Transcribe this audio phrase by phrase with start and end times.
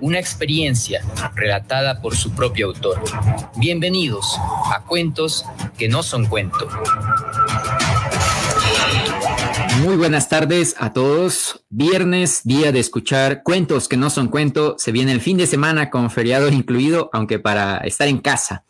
[0.00, 1.02] una experiencia
[1.34, 3.02] relatada por su propio autor.
[3.56, 4.36] Bienvenidos
[4.74, 5.44] a Cuentos
[5.78, 6.68] que no son cuento.
[9.82, 11.64] Muy buenas tardes a todos.
[11.68, 14.76] Viernes, día de escuchar cuentos que no son cuento.
[14.78, 18.64] Se viene el fin de semana con feriado incluido, aunque para estar en casa.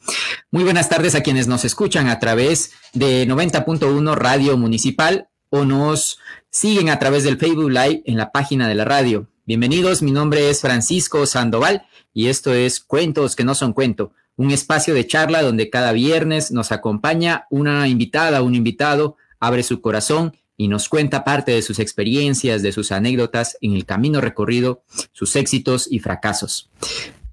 [0.51, 6.19] Muy buenas tardes a quienes nos escuchan a través de 90.1 Radio Municipal o nos
[6.51, 9.29] siguen a través del Facebook Live en la página de la radio.
[9.49, 14.51] Bienvenidos, mi nombre es Francisco Sandoval y esto es Cuentos que no son cuento, un
[14.51, 20.37] espacio de charla donde cada viernes nos acompaña una invitada, un invitado, abre su corazón
[20.57, 25.37] y nos cuenta parte de sus experiencias, de sus anécdotas en el camino recorrido, sus
[25.37, 26.69] éxitos y fracasos.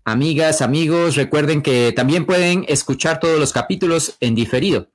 [0.05, 4.92] Amigas, amigos, recuerden que también pueden escuchar todos los capítulos en diferido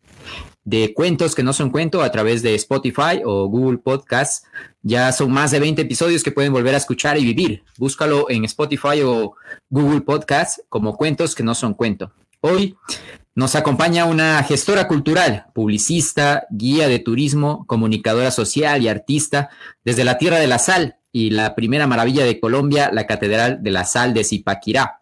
[0.69, 4.47] de cuentos que no son cuento a través de Spotify o Google Podcasts.
[4.83, 7.65] Ya son más de 20 episodios que pueden volver a escuchar y vivir.
[7.79, 9.33] Búscalo en Spotify o
[9.71, 12.13] Google Podcasts como cuentos que no son cuento.
[12.43, 12.77] Hoy
[13.35, 19.49] nos acompaña una gestora cultural, publicista, guía de turismo, comunicadora social y artista
[19.85, 23.71] desde la Tierra de la Sal y la primera maravilla de Colombia, la Catedral de
[23.71, 25.01] la Sal de Zipaquirá.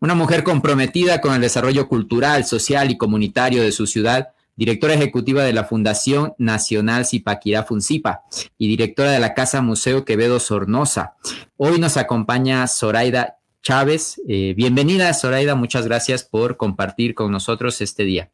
[0.00, 4.28] Una mujer comprometida con el desarrollo cultural, social y comunitario de su ciudad
[4.58, 8.24] directora ejecutiva de la Fundación Nacional Zipaquirá Funcipa
[8.58, 11.14] y directora de la Casa Museo Quevedo Sornosa.
[11.56, 14.20] Hoy nos acompaña Zoraida Chávez.
[14.28, 15.54] Eh, bienvenida, Zoraida.
[15.54, 18.30] Muchas gracias por compartir con nosotros este día.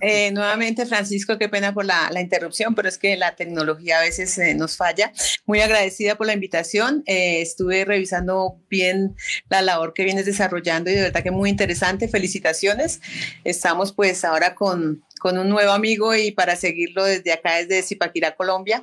[0.00, 4.36] Eh, nuevamente, Francisco, qué pena por la, interrupción, pero es que la tecnología a veces
[4.38, 5.12] eh, nos falla.
[5.46, 7.04] Muy agradecida por la invitación.
[7.06, 9.14] Estuve revisando bien
[9.48, 12.08] la labor que vienes desarrollando y de verdad que muy interesante.
[12.08, 13.00] Felicitaciones.
[13.44, 18.34] Estamos pues ahora con, con un nuevo amigo y para seguirlo desde acá, desde Zipaquirá,
[18.34, 18.82] Colombia,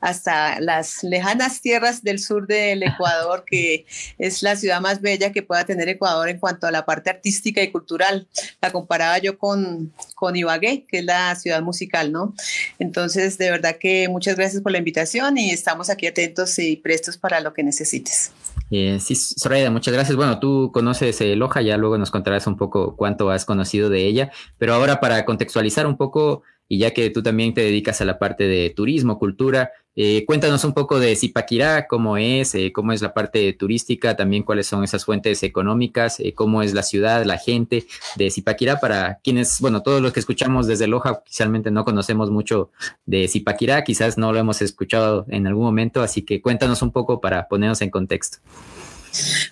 [0.00, 3.86] hasta las lejanas tierras del sur del Ecuador, que
[4.18, 7.62] es la ciudad más bella que pueda tener Ecuador en cuanto a la parte artística
[7.62, 8.26] y cultural.
[8.60, 12.34] La comparaba yo con, con Ibagué, que es la ciudad musical, ¿no?
[12.78, 17.18] Entonces, de verdad que muchas gracias por la invitación y estamos aquí atentos y prestos
[17.18, 18.32] para lo que necesites.
[18.76, 20.16] Eh, sí, Soraya, muchas gracias.
[20.16, 24.04] Bueno, tú conoces eh, Loja, ya luego nos contarás un poco cuánto has conocido de
[24.04, 26.42] ella, pero ahora para contextualizar un poco,
[26.74, 30.64] y ya que tú también te dedicas a la parte de turismo, cultura, eh, cuéntanos
[30.64, 34.82] un poco de Zipaquirá, cómo es, eh, cómo es la parte turística, también cuáles son
[34.82, 37.86] esas fuentes económicas, eh, cómo es la ciudad, la gente
[38.16, 42.72] de Zipaquirá, para quienes, bueno, todos los que escuchamos desde Loja, oficialmente no conocemos mucho
[43.06, 47.20] de Zipaquirá, quizás no lo hemos escuchado en algún momento, así que cuéntanos un poco
[47.20, 48.38] para ponernos en contexto.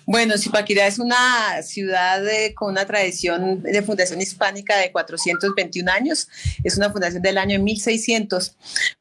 [0.05, 2.23] Bueno, Zipaquirá es una ciudad
[2.55, 6.27] con una tradición de fundación hispánica de 421 años.
[6.63, 8.55] Es una fundación del año 1600,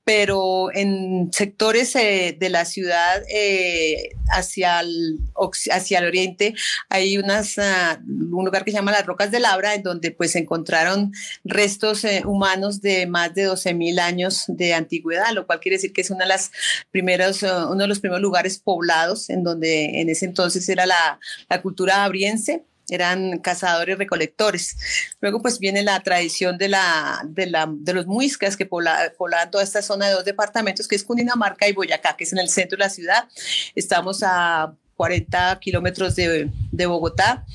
[0.05, 5.19] pero en sectores eh, de la ciudad eh, hacia, el,
[6.07, 6.55] oriente
[6.89, 11.13] hay ah, un lugar que se llama las Rocas de Labra, en donde pues encontraron
[11.45, 16.01] restos eh, humanos de más de 12.000 años de antigüedad, lo cual quiere decir que
[16.01, 16.53] es una de las
[16.91, 21.19] primeros, uno de los primeros lugares poblados en donde en ese entonces entonces era la,
[21.63, 24.77] cultura abriense eran cazadores recolectores.
[25.21, 30.09] Luego pues viene la tradición de, la, de, los muiscas que poblaban toda esta zona
[30.09, 32.91] de dos departamentos que es Cundinamarca y Boyacá, que es en el centro de la
[32.91, 33.29] ciudad.
[33.75, 37.47] Estamos a 40 kilómetros de Bogotá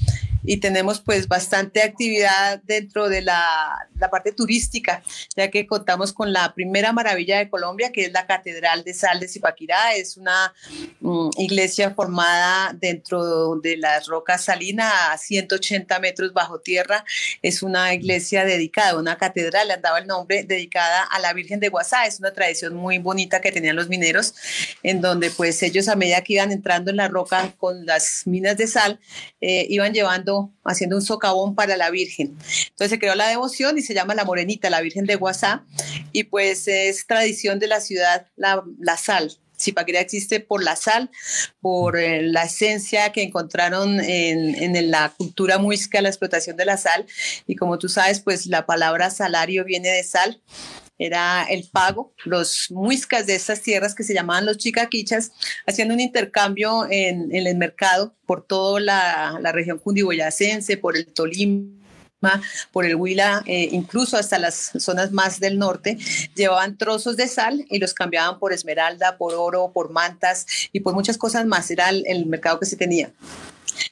[0.44, 5.04] y tenemos pues bastante actividad dentro de la, la, parte turística,
[5.36, 9.20] ya que contamos con la primera maravilla de Colombia, que es la Catedral de Sal
[9.20, 9.96] de Zipaquirá.
[9.96, 10.54] Es una
[11.02, 17.04] mm, iglesia formada dentro de las rocas salinas a 180 metros bajo tierra.
[17.42, 21.60] Es una iglesia dedicada, una catedral, le han dado el nombre, dedicada a la Virgen
[21.60, 22.06] de Guasá.
[22.06, 24.34] Es una tradición muy bonita que tenían los mineros,
[24.84, 28.58] en donde pues ellos a medida que iban entrando en la roca con las minas
[28.58, 29.00] de sal,
[29.42, 30.27] eh, iban llevando
[30.64, 32.38] haciendo un socavón para la Virgen.
[32.70, 35.66] Entonces se creó la devoción y se llama la Morenita, la Virgen de Guasá,
[36.12, 39.38] y pues es tradición de la ciudad la, la sal.
[39.60, 41.10] Zipaquirá existe por la sal,
[41.62, 47.06] por eh, la esencia que encontraron en, la cultura muisca, la explotación de la sal.
[47.48, 50.42] Y como tú sabes, pues la palabra salario viene de sal
[50.98, 52.14] era el pago.
[52.26, 55.32] Los muiscas de estas tierras que se llamaban los chicaquichas
[55.66, 61.78] hacían un intercambio en, el mercado por toda la, región cundiboyacense, por el Tolima
[62.72, 66.00] por el Huila, eh, incluso hasta las zonas más del norte,
[66.34, 70.96] llevaban trozos de sal y los cambiaban por esmeralda, por oro, por mantas y por
[70.96, 71.70] muchas cosas más.
[71.70, 73.12] Era el mercado que se tenía.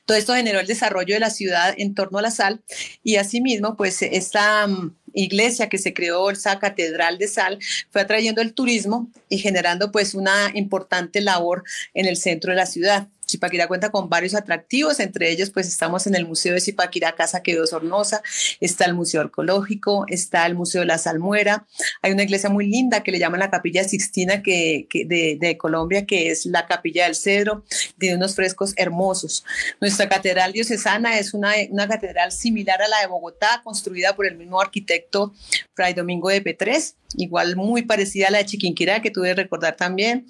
[0.06, 2.62] Todo esto generó el desarrollo de la ciudad en torno a la sal
[3.04, 7.60] y asimismo, pues esta mm, iglesia que se creó, esa catedral de sal,
[7.90, 11.64] fue atrayendo el turismo y generando pues una importante labor
[11.94, 13.08] en el centro de la ciudad.
[13.36, 17.44] Zipaquirá cuenta con varios atractivos, entre ellos pues estamos en el Museo de Zipaquirá Casa
[17.44, 18.24] Quedó Sornosa,
[18.62, 21.66] está el Museo Arqueológico, está el Museo de la Salmuera,
[22.02, 26.32] hay una iglesia muy linda que le llaman la Capilla Sixtina que, de, Colombia, que
[26.32, 27.64] es la Capilla del Cedro,
[27.98, 29.44] tiene unos frescos hermosos.
[29.82, 31.54] Nuestra catedral diocesana es una,
[31.88, 35.34] catedral similar a la de Bogotá, construida por el mismo arquitecto
[35.74, 39.76] Fray Domingo de Petrés igual muy parecida a la de Chiquinquirá, que tuve que recordar
[39.76, 40.26] también.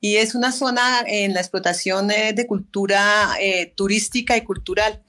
[0.00, 5.02] Y es una zona en la explotación eh, de cultura eh, turística y cultural.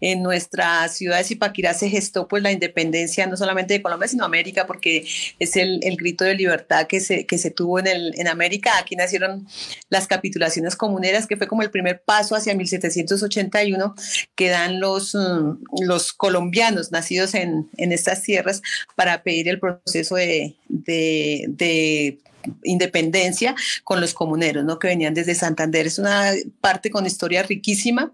[0.00, 4.24] En nuestra ciudad de Zipaquirá se gestó pues la independencia no solamente de Colombia, sino
[4.24, 5.06] América, porque
[5.38, 8.72] es el, el grito de libertad que se, que se tuvo en, el, en América.
[8.78, 9.46] Aquí nacieron
[9.88, 13.94] las capitulaciones comuneras, que fue como el primer paso hacia 1781
[14.34, 18.62] que dan los, mm, los colombianos nacidos en, en estas tierras
[18.96, 22.18] para pedir el proceso de, de,
[22.62, 23.54] independencia
[23.84, 24.78] con los comuneros, ¿no?
[24.78, 25.86] Que venían desde Santander.
[25.86, 28.12] Es una parte con historia riquísima.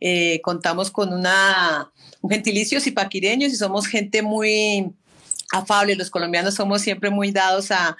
[0.00, 1.90] Eh, contamos con una,
[2.20, 4.92] un gentilicio zipaquireños y somos gente muy
[5.52, 7.96] afable, los colombianos somos siempre muy dados a,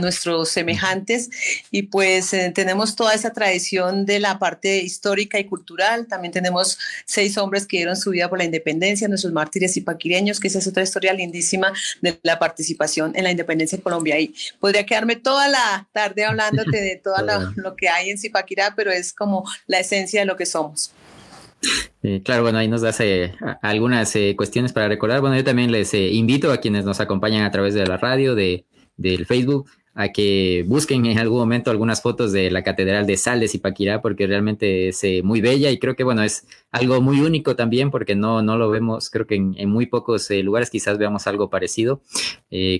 [0.00, 1.28] nuestros semejantes
[1.70, 6.78] y pues eh, tenemos toda esa tradición de la parte histórica y cultural, también tenemos
[7.04, 10.60] seis hombres que dieron su vida por la independencia, nuestros mártires y paquireños, que esa
[10.60, 14.18] es otra historia lindísima de la participación en la independencia de Colombia.
[14.18, 17.16] Y podría quedarme toda la tarde hablándote de todo.
[17.56, 20.92] lo, que hay en Zipaquirá, pero es como la esencia de lo que somos.
[22.02, 25.20] Eh, claro, bueno, ahí nos das eh, algunas eh, cuestiones para recordar.
[25.20, 28.64] Bueno, yo también les invito a quienes nos acompañan a través de la radio, de,
[28.96, 29.68] del Facebook,
[30.00, 34.00] a que busquen en algún momento algunas fotos de la Catedral de Sales y Paquirá,
[34.00, 38.14] porque realmente es muy bella y creo que, bueno, es algo muy único también, porque
[38.14, 42.00] no, no lo vemos, creo que en, muy pocos lugares quizás veamos algo parecido,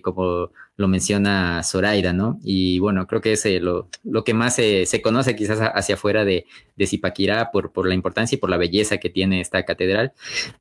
[0.03, 2.41] como lo menciona Zoraida, ¿no?
[2.43, 6.25] Y bueno, creo que es eh, lo, lo, que más se conoce quizás hacia afuera
[6.25, 6.47] de,
[6.77, 10.15] de Zipaquirá por, por la importancia y por la belleza que tiene esta catedral.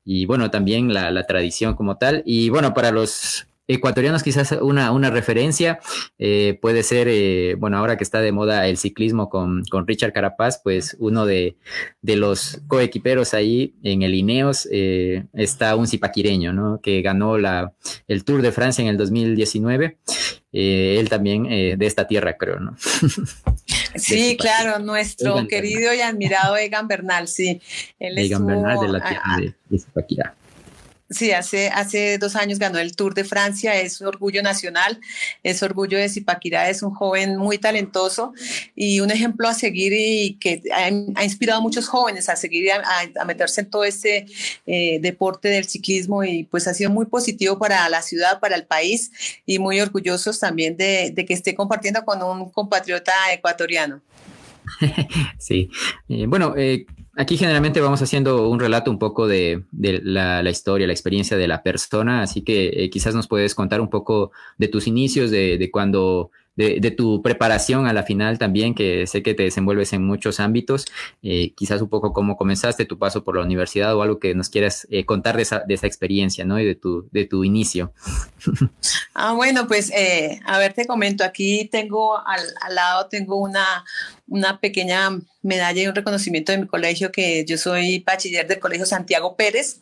[0.04, 2.22] Y bueno, también la tradición como tal.
[2.26, 5.80] Y bueno, para los ecuatorianos quizás una, una referencia
[6.18, 10.12] eh, puede ser, eh, bueno, ahora que está de moda el ciclismo con, con Richard
[10.12, 11.56] Carapaz, pues uno de,
[12.02, 16.82] de, los coequiperos ahí en el Ineos eh, está un zipaquireño, ¿no?
[16.82, 17.72] Que ganó la,
[18.08, 19.98] el Tour de Francia en el 2019.
[20.52, 22.76] él también de esta tierra, creo, ¿no?
[23.96, 27.60] Sí, claro, nuestro querido y admirado Egan Bernal, sí.
[28.00, 30.36] Egan Bernal de la tierra de, de Zipaquirá.
[31.10, 35.00] Sí, hace, hace dos años ganó el Tour de Francia, es orgullo nacional,
[35.42, 38.34] es orgullo de Zipaquirá, es un joven muy talentoso
[38.76, 43.26] y un ejemplo a seguir y que ha, inspirado a muchos jóvenes a seguir, a,
[43.26, 44.28] meterse en todo este
[44.68, 48.66] eh, deporte del ciclismo y pues ha sido muy positivo para la ciudad, para el
[48.66, 49.12] país
[49.48, 54.02] y muy orgullosos también de, que esté compartiendo con un compatriota ecuatoriano.
[55.40, 55.72] Sí,
[56.10, 56.86] eh, bueno, eh,
[57.20, 61.64] Aquí generalmente vamos haciendo un relato un poco de, la, historia, la experiencia de la
[61.64, 65.70] persona, así que eh, quizás nos puedes contar un poco de tus inicios, de, de
[65.70, 66.32] cuando,
[66.68, 70.86] de, tu preparación a la final también, que sé que te desenvuelves en muchos ámbitos,
[71.24, 74.50] eh, quizás un poco cómo comenzaste tu paso por la universidad o algo que nos
[74.50, 76.60] quieras eh, contar de esa, de esa experiencia, ¿no?
[76.60, 77.94] Y de tu, de tu inicio.
[79.22, 79.92] Ah, bueno, pues
[80.46, 83.84] a ver, te comento, aquí tengo al, al lado, tengo una,
[84.30, 85.10] una pequeña
[85.42, 89.80] medalla y un reconocimiento de mi colegio, que yo soy bachiller del Colegio Santiago Pérez.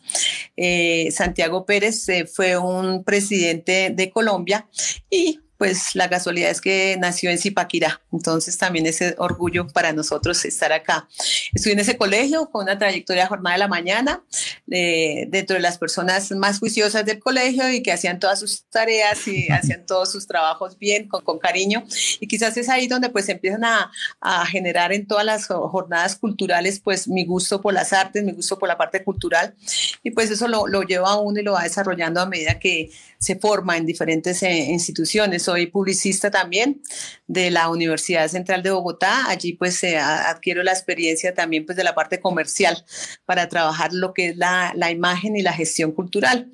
[0.56, 4.66] Eh, Santiago Pérez eh, fue un presidente de Colombia
[5.10, 10.44] y pues la casualidad es que nació en Zipaquirá, entonces también es orgullo para nosotros
[10.44, 11.08] estar acá.
[11.52, 14.22] Estuve en ese colegio con una trayectoria de jornada de la mañana,
[14.70, 19.26] eh, dentro de las personas más juiciosas del colegio y que hacían todas sus tareas
[19.26, 21.84] y hacían todos sus trabajos bien, con, con cariño,
[22.20, 26.78] y quizás es ahí donde pues empiezan a, a, generar en todas las jornadas culturales
[26.78, 29.56] pues mi gusto por las artes, mi gusto por la parte cultural,
[30.04, 32.90] y pues eso lo, lo lleva a uno y lo va desarrollando a medida que
[33.18, 36.82] se forma en diferentes eh, instituciones soy publicista también
[37.26, 39.30] de la Universidad Central de Bogotá.
[39.30, 42.84] Allí pues adquiero la experiencia también pues de la parte comercial
[43.24, 46.50] para trabajar lo que es la, la imagen y la gestión cultural.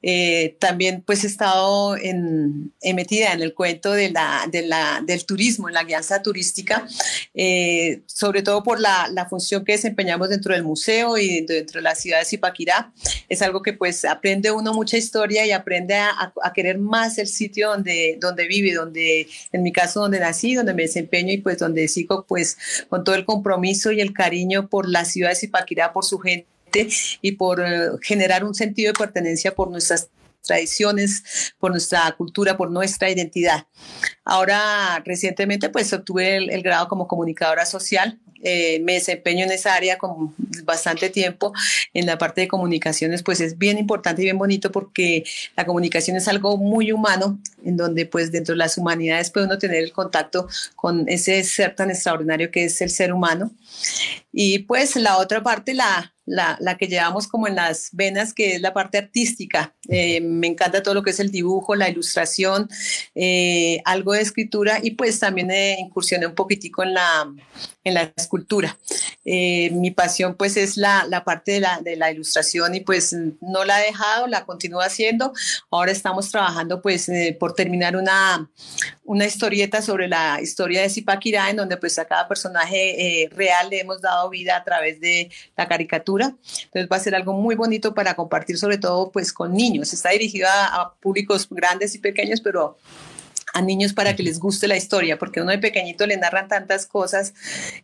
[0.00, 5.26] Eh, también pues he estado en, metida en el cuento de la, de la, del
[5.26, 6.86] turismo, en la guianza turística,
[7.34, 11.82] eh, sobre todo por la, la, función que desempeñamos dentro del museo y dentro de
[11.82, 12.92] la ciudad de Zipaquirá.
[13.28, 17.26] Es algo que pues aprende uno mucha historia y aprende a, a, querer más el
[17.26, 21.58] sitio donde, donde vive, donde en mi caso donde nací, donde me desempeño y pues
[21.58, 22.56] donde sigo pues
[22.88, 26.88] con todo el compromiso y el cariño por la ciudad de Zipaquirá, por su gente
[27.22, 30.10] y por eh, generar un sentido de pertenencia por nuestras
[30.48, 33.66] tradiciones, por nuestra cultura, por nuestra identidad.
[34.24, 38.18] Ahora, recientemente, pues obtuve el, grado como comunicadora social.
[38.42, 41.52] Eh, me desempeño en esa área con bastante tiempo
[41.92, 45.24] en la parte de comunicaciones, pues es bien importante y bien bonito porque
[45.56, 49.58] la comunicación es algo muy humano, en donde pues dentro de las humanidades puede uno
[49.58, 53.50] tener el contacto con ese ser tan extraordinario que es el ser humano.
[54.32, 58.54] Y pues la otra parte, la, la, la, que llevamos como en las venas, que
[58.54, 59.74] es la parte artística.
[59.88, 62.68] Eh, me encanta todo lo que es el dibujo, la ilustración,
[63.14, 67.32] eh, algo de escritura y pues también eh, incursioné un poquitico en la,
[67.84, 68.78] en la escultura.
[69.24, 73.64] mi pasión pues es la, la parte de la, de la, ilustración y pues no
[73.64, 75.32] la he dejado, la continúo haciendo.
[75.70, 77.10] Ahora estamos trabajando pues
[77.40, 78.50] por terminar una,
[79.08, 83.80] una historieta sobre la historia de Zipaquirá, en donde pues a cada personaje real le
[83.80, 86.34] hemos dado vida a través de la caricatura
[86.64, 89.92] entonces va a ser algo muy bonito para compartir, sobre todo pues con niños.
[89.92, 92.76] Está dirigido a públicos grandes y pequeños, pero
[93.54, 96.86] a niños para que les guste la historia, porque uno de pequeñito le narran tantas
[96.86, 97.34] cosas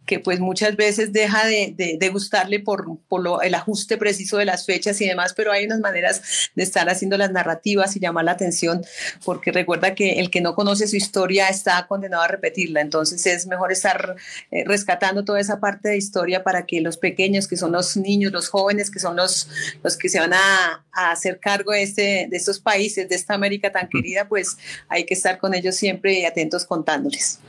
[0.06, 4.44] que pues muchas veces deja de, de, gustarle por, por lo, el ajuste preciso de
[4.44, 8.24] las fechas y demás, pero hay unas maneras de estar haciendo las narrativas y llamar
[8.24, 8.84] la atención,
[9.24, 13.46] porque recuerda que el que no conoce su historia está condenado a repetirla, entonces es
[13.46, 14.16] mejor estar
[14.50, 18.32] eh, rescatando toda esa parte de historia para que los pequeños, que son los niños,
[18.32, 19.48] los jóvenes, que son los,
[19.82, 23.34] los que se van a, a hacer cargo de, este, de estos países, de esta
[23.34, 24.56] América tan querida, pues
[24.88, 27.40] hay que estar con ellos siempre atentos contándoles.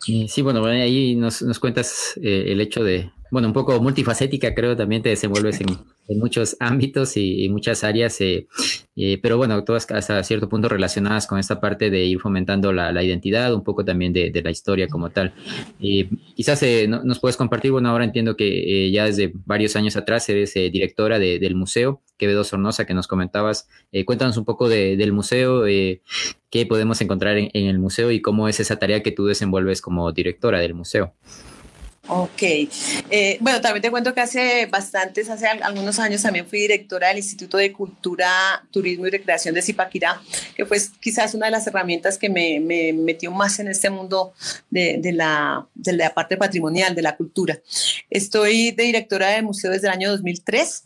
[0.00, 4.76] Sí, bueno, ahí nos, nos cuentas eh, el hecho de, bueno, un poco multifacética, creo,
[4.76, 5.66] también te desenvuelves en,
[6.06, 8.46] en muchos ámbitos y, muchas áreas, eh,
[8.94, 12.92] eh, pero bueno, todas hasta cierto punto relacionadas con esta parte de ir fomentando la,
[12.92, 15.34] la identidad, un poco también de, de, la historia como tal.
[16.36, 21.18] quizás nos puedes compartir, bueno, ahora entiendo que ya desde varios años atrás eres directora
[21.18, 23.68] del museo Quevedo Sornosa que nos comentabas.
[24.06, 28.78] cuéntanos un poco del museo, qué podemos encontrar en, el museo y cómo es esa
[28.78, 31.14] tarea que tú desenvuelves como directora del museo.
[32.06, 37.08] Ok, eh, bueno, también te cuento que hace bastantes, hace algunos años también fui directora
[37.08, 40.20] del Instituto de Cultura, Turismo y Recreación de Zipaquirá,
[40.54, 42.60] que fue quizás una de las herramientas que me,
[42.92, 44.34] metió más en este mundo
[44.68, 45.66] de, la,
[46.14, 47.58] parte patrimonial, de la cultura.
[48.10, 50.84] Estoy de directora del museo desde el año 2003.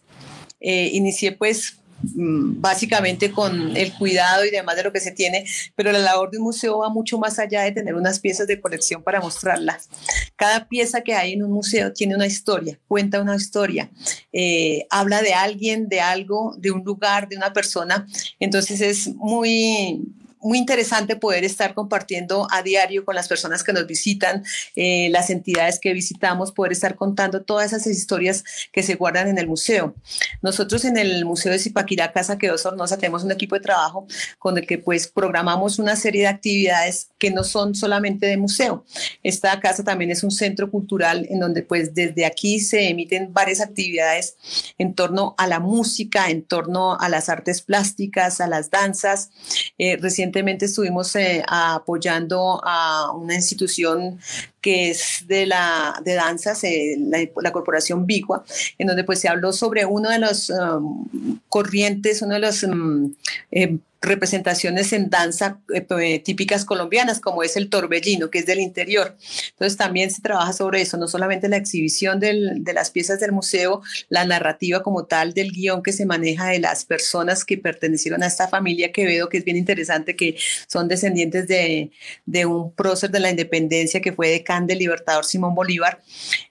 [0.61, 5.93] Eh, inicié pues básicamente con el cuidado y demás de lo que se tiene, pero
[5.93, 9.03] la labor de un museo va mucho más allá de tener unas piezas de colección
[9.03, 9.89] para mostrarlas.
[10.37, 13.91] Cada pieza que hay en un museo tiene una historia, cuenta una historia,
[14.33, 18.07] eh, habla de alguien, de algo, de un lugar, de una persona.
[18.39, 20.01] Entonces es muy
[20.41, 24.45] muy interesante poder estar compartiendo a diario con las personas que nos visitan,
[24.77, 29.39] eh, las entidades que visitamos, poder estar contando todas esas historias que se guardan en
[29.39, 29.95] el museo.
[30.43, 34.07] Nosotros en el Museo de Zipaquirá, Casa Quedó Sornosa, tenemos un equipo de trabajo
[34.39, 38.85] con el que pues programamos una serie de actividades que no son solamente de museo.
[39.23, 43.61] Esta casa también es un centro cultural en donde pues desde aquí se emiten varias
[43.61, 44.37] actividades
[44.79, 49.31] en torno a la música, en torno a las artes plásticas, a las danzas.
[49.79, 49.97] Eh,
[50.29, 54.19] recientemente estuvimos eh, apoyando a una institución
[54.61, 58.45] que es de la de danzas, eh, la, corporación Bigua,
[58.77, 63.15] en donde pues se habló sobre uno de los um, corrientes, uno de los um,
[63.51, 69.17] eh, representaciones en danza eh, típicas colombianas, como es el torbellino, que es del interior.
[69.51, 73.33] Entonces también se trabaja sobre eso, no solamente la exhibición del, de las piezas del
[73.33, 78.23] museo, la narrativa como tal del guion que se maneja de las personas que pertenecieron
[78.23, 80.37] a esta familia que veo que es bien interesante, que
[80.69, 81.91] son descendientes de,
[82.25, 86.01] de un prócer de la independencia que fue decán del Libertador Simón Bolívar.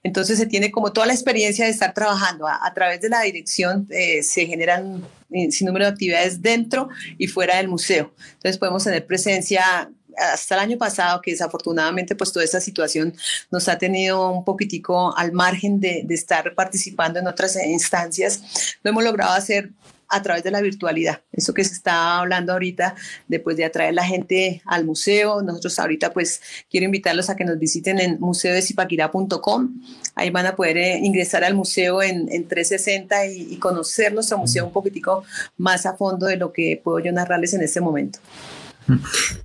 [0.04, 3.88] Entonces se tiene como toda la experiencia de estar trabajando a, través de la dirección,
[3.90, 8.14] eh, se generan eh, sin número de actividades dentro y fuera del museo.
[8.34, 13.14] Entonces podemos tener presencia hasta el año pasado, que desafortunadamente pues toda esta situación
[13.52, 18.90] nos ha tenido un poquitico al margen de, de estar participando en otras instancias, lo
[18.90, 19.72] hemos logrado hacer
[20.10, 21.22] a través de la virtualidad.
[21.32, 22.96] Eso que se está hablando ahorita,
[23.28, 25.42] después de atraer la gente al museo.
[25.42, 29.82] Nosotros ahorita pues quiero invitarlos a que nos visiten en museodesipaquirá.com.
[30.16, 34.66] Ahí van a poder eh, ingresar al museo en, 360 y, y, conocer nuestro museo
[34.66, 35.24] un poquitico
[35.58, 38.20] más a fondo de lo que puedo yo narrarles en este momento.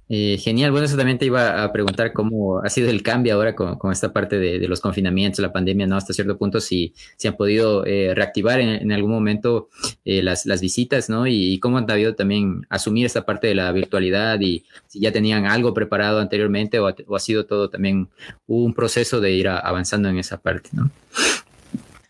[0.08, 3.54] Eh, genial, bueno, eso también te iba a preguntar cómo ha sido el cambio ahora
[3.54, 5.96] con, esta parte de, los confinamientos, la pandemia, ¿no?
[5.96, 9.68] Hasta cierto punto, si, si han podido eh, reactivar en, algún momento
[10.04, 11.26] eh, las, visitas, ¿no?
[11.26, 15.46] Y, cómo han sabido también asumir esta parte de la virtualidad y si ya tenían
[15.46, 18.08] algo preparado anteriormente o ha, sido todo también
[18.46, 20.90] un proceso de ir avanzando en esa parte, ¿no?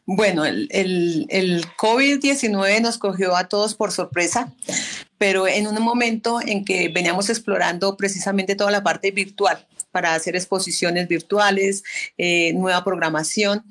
[0.05, 4.53] Bueno, el, el COVID-19 nos cogió a todos por sorpresa
[5.23, 10.35] pero en un momento en que veníamos explorando precisamente toda la parte virtual para hacer
[10.35, 11.85] exposiciones virtuales,
[12.19, 13.65] eh, nueva programación,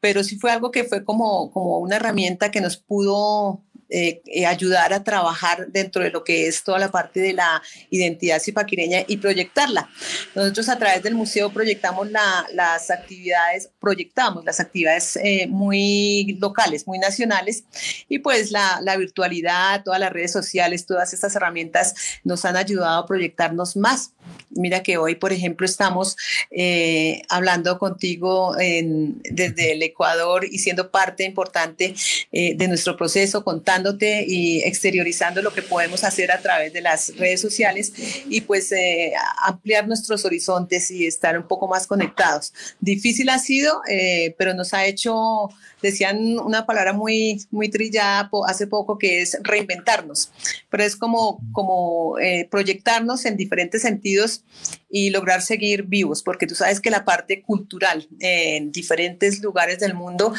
[0.00, 4.44] pero sí fue algo que fue como, como una herramienta que nos pudo eh, eh,
[4.44, 9.04] ayudar a trabajar dentro de lo que es toda la parte de la identidad zipaquireña
[9.06, 9.88] y proyectarla.
[10.34, 16.98] Nosotros a través del museo proyectamos las actividades, proyectamos las actividades eh, muy locales, muy
[16.98, 17.64] nacionales
[18.08, 23.02] y pues la, la virtualidad, todas las redes sociales, todas estas herramientas nos han ayudado
[23.02, 24.12] a proyectarnos más.
[24.50, 26.16] Mira que hoy, por ejemplo, estamos
[27.28, 31.94] hablando contigo desde el Ecuador y siendo parte importante
[32.32, 37.40] de nuestro proceso, contando y exteriorizando lo que podemos hacer a través de las redes
[37.40, 37.92] sociales
[38.28, 39.12] y pues eh,
[39.46, 42.52] ampliar nuestros horizontes y estar un poco más conectados.
[42.80, 45.48] Difícil ha sido, eh, pero nos ha hecho,
[45.82, 50.30] decían una palabra muy, muy trillada hace poco que es reinventarnos,
[50.70, 54.42] pero es como, como eh, proyectarnos en diferentes sentidos
[54.90, 59.94] y lograr seguir vivos, porque tú sabes que la parte cultural en diferentes lugares del
[59.94, 60.34] mundo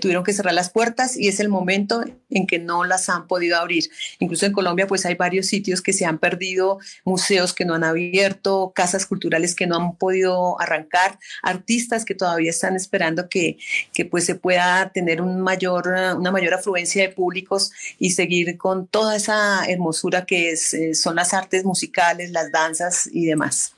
[0.00, 3.58] tuvieron que cerrar las puertas y es el momento en que no las han podido
[3.58, 3.84] abrir.
[4.18, 7.84] Incluso en Colombia pues hay varios sitios que se han perdido, museos que no han
[7.84, 13.58] abierto, casas culturales que no han podido arrancar, artistas que todavía están esperando que,
[13.92, 18.86] que pues se pueda tener un mayor, una mayor afluencia de públicos y seguir con
[18.86, 23.74] toda esa hermosura que eh, son las artes musicales, las danzas y demás.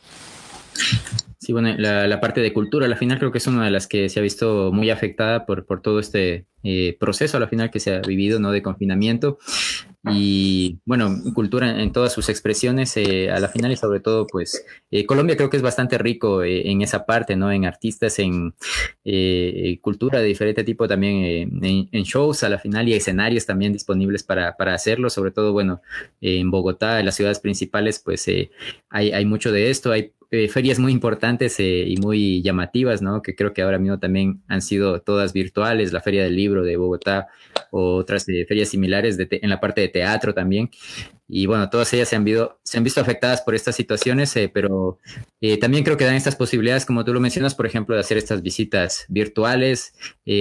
[1.45, 4.09] Sí, bueno, la, parte de cultura, al final creo que es una de las que
[4.09, 7.97] se ha visto muy afectada por, por todo este eh, proceso, al final que se
[7.97, 8.51] ha vivido, ¿no?
[8.51, 9.37] De confinamiento.
[10.11, 14.65] Y bueno, cultura en todas sus expresiones, eh, a la final y sobre todo, pues
[14.91, 17.53] eh, Colombia creo que es bastante rico en esa parte, ¿no?
[17.53, 18.55] En artistas, en
[19.83, 24.57] cultura de diferente tipo también, en, shows a la final y escenarios también disponibles para,
[24.57, 25.83] para hacerlo, sobre todo, bueno,
[26.23, 28.27] en Bogotá, en las ciudades principales, pues
[28.89, 33.23] hay, hay mucho de esto, hay eh, ferias muy importantes eh, y muy llamativas, ¿no?
[33.23, 36.77] Que creo que ahora mismo también han sido todas virtuales, la Feria del Libro de
[36.77, 37.29] Bogotá
[37.71, 40.71] o otras eh, ferias similares en la parte de teatro también.
[41.29, 44.99] Y bueno, todas ellas se han, visto, se han visto afectadas por estas situaciones, pero
[45.61, 48.43] también creo que dan estas posibilidades, como tú lo mencionas, por ejemplo, de hacer estas
[48.43, 49.95] visitas virtuales.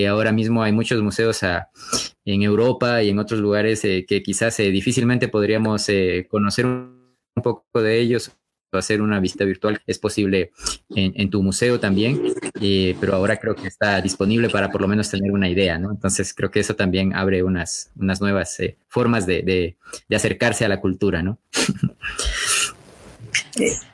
[0.10, 5.88] ahora mismo hay muchos museos en Europa y en otros lugares que quizás difícilmente podríamos
[6.29, 8.34] conocer un poco de ellos
[8.80, 10.52] hacer una visita virtual es posible
[10.96, 12.22] en, tu museo también,
[12.62, 15.92] eh, pero ahora creo que está disponible para por lo menos tener una idea, ¿no?
[15.92, 20.66] Entonces creo que eso también abre unas, unas nuevas eh, formas de, de, de, acercarse
[20.66, 21.40] a la cultura, ¿no?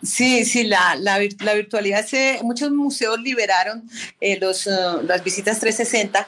[0.01, 3.89] Sí, sí, la, la, la virtualidad, se, muchos museos liberaron
[4.21, 4.71] eh, los, eh,
[5.03, 6.27] las visitas 360,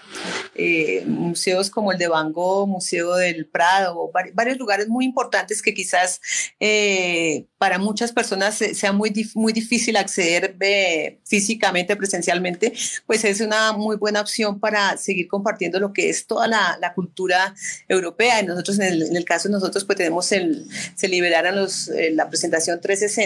[0.55, 5.73] eh, museos como el de Van Gogh, Museo del Prado, varios lugares muy importantes que
[5.73, 6.19] quizás
[7.57, 10.57] para muchas personas sea muy, muy difícil acceder
[11.23, 12.73] físicamente, presencialmente,
[13.05, 16.93] pues es una muy buena opción para seguir compartiendo lo que es toda la, la
[16.93, 17.55] cultura
[17.87, 18.41] europea.
[18.41, 21.89] Y nosotros, en el, en el, caso de nosotros, pues tenemos el, se liberaron los,
[22.13, 23.20] la presentación 360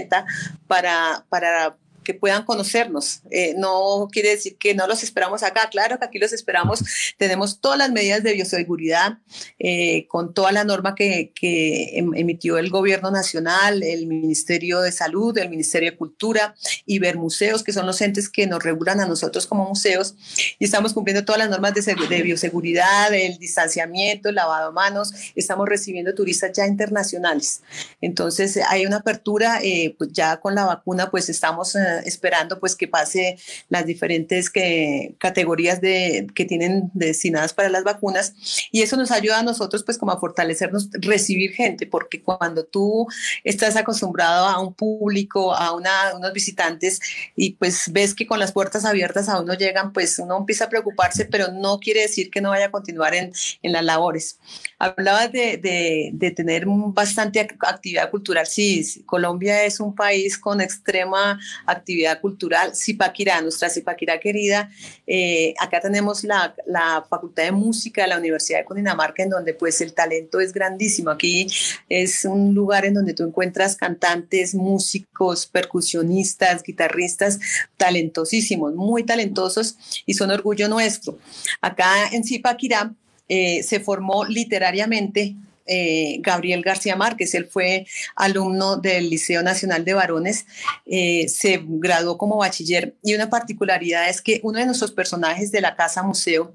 [0.68, 1.76] para, para
[2.06, 3.22] que puedan conocernos.
[3.30, 6.80] Eh, no quiere decir que no los esperamos acá, claro que aquí los esperamos.
[7.18, 9.18] Tenemos todas las medidas de bioseguridad
[9.60, 14.94] eh, con toda la norma que, que, em, emitió el gobierno nacional, el Ministerio de
[14.94, 19.48] Salud, el Ministerio de Cultura, Ibermuseos, que son los entes que nos regulan a nosotros
[19.48, 20.16] como museos.
[20.60, 25.12] Y estamos cumpliendo todas las normas de, de bioseguridad, el distanciamiento, el lavado de manos.
[25.36, 27.62] Estamos recibiendo turistas ya internacionales.
[28.02, 32.88] Entonces hay una apertura, eh, pues ya con la vacuna, pues estamos esperando pues que
[32.88, 33.38] pase
[33.70, 38.34] las diferentes que, categorías de, que tienen destinadas para las vacunas
[38.72, 43.08] y eso nos ayuda a nosotros pues como a fortalecernos, recibir gente, porque cuando tú
[43.44, 47.00] estás acostumbrado a un público, a una, unos visitantes
[47.36, 50.70] y pues ves que con las puertas abiertas a uno llegan, pues uno empieza a
[50.70, 53.32] preocuparse, pero no quiere decir que no vaya a continuar en,
[53.62, 54.40] en las labores.
[54.80, 58.48] Hablabas de, de, de tener bastante actividad cultural.
[58.48, 61.85] Sí, Colombia es un país con extrema actividad
[62.22, 62.76] cultural.
[62.76, 64.70] Zipaquirá, nuestra Zipaquirá querida,
[65.08, 69.54] eh, acá tenemos la, la, Facultad de Música de la Universidad de Cundinamarca, en donde
[69.54, 71.10] pues el talento es grandísimo.
[71.10, 71.48] Aquí
[71.90, 77.40] es un lugar en donde tú encuentras cantantes, músicos, percusionistas, guitarristas,
[77.78, 81.18] talentosísimos, muy talentosos y son orgullo nuestro.
[81.62, 82.94] Acá en Zipaquirá
[83.28, 85.36] eh, se formó literariamente
[85.68, 87.34] eh, Gabriel García Márquez.
[87.34, 90.46] Él fue alumno del Liceo Nacional de Varones,
[90.86, 95.62] eh, se graduó como bachiller y una particularidad es que uno de nuestros personajes de
[95.62, 96.54] la Casa Museo,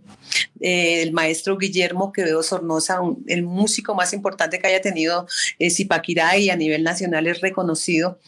[0.61, 5.27] eh, el maestro Guillermo Quevedo Sornosa, el músico más importante que haya tenido
[5.71, 8.19] Zipaquirá y a nivel nacional es reconocido,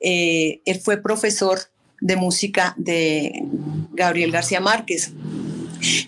[0.00, 1.60] él fue profesor
[2.00, 3.44] de música de
[3.92, 5.12] Gabriel García Márquez.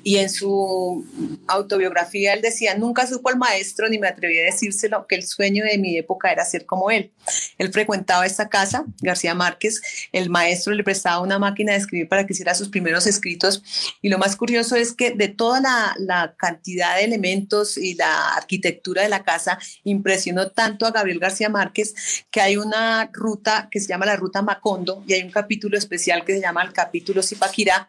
[0.02, 1.04] Y en su
[1.46, 5.64] autobiografía él decía, nunca supo al maestro ni me atreví a decírselo que el sueño
[5.64, 7.12] de mi época era ser como él.
[7.58, 9.80] Él frecuentaba esta casa, García Márquez,
[10.12, 13.62] el maestro le prestaba una máquina de escribir para que hiciera sus primeros escritos
[14.00, 18.34] y lo más curioso es que de toda la, la cantidad de elementos y la
[18.34, 21.94] arquitectura de la casa impresionó tanto a Gabriel García Márquez
[22.30, 26.24] que hay una ruta que se llama la ruta Macondo y hay un capítulo especial
[26.24, 27.88] que se llama el capítulo Zipaquirá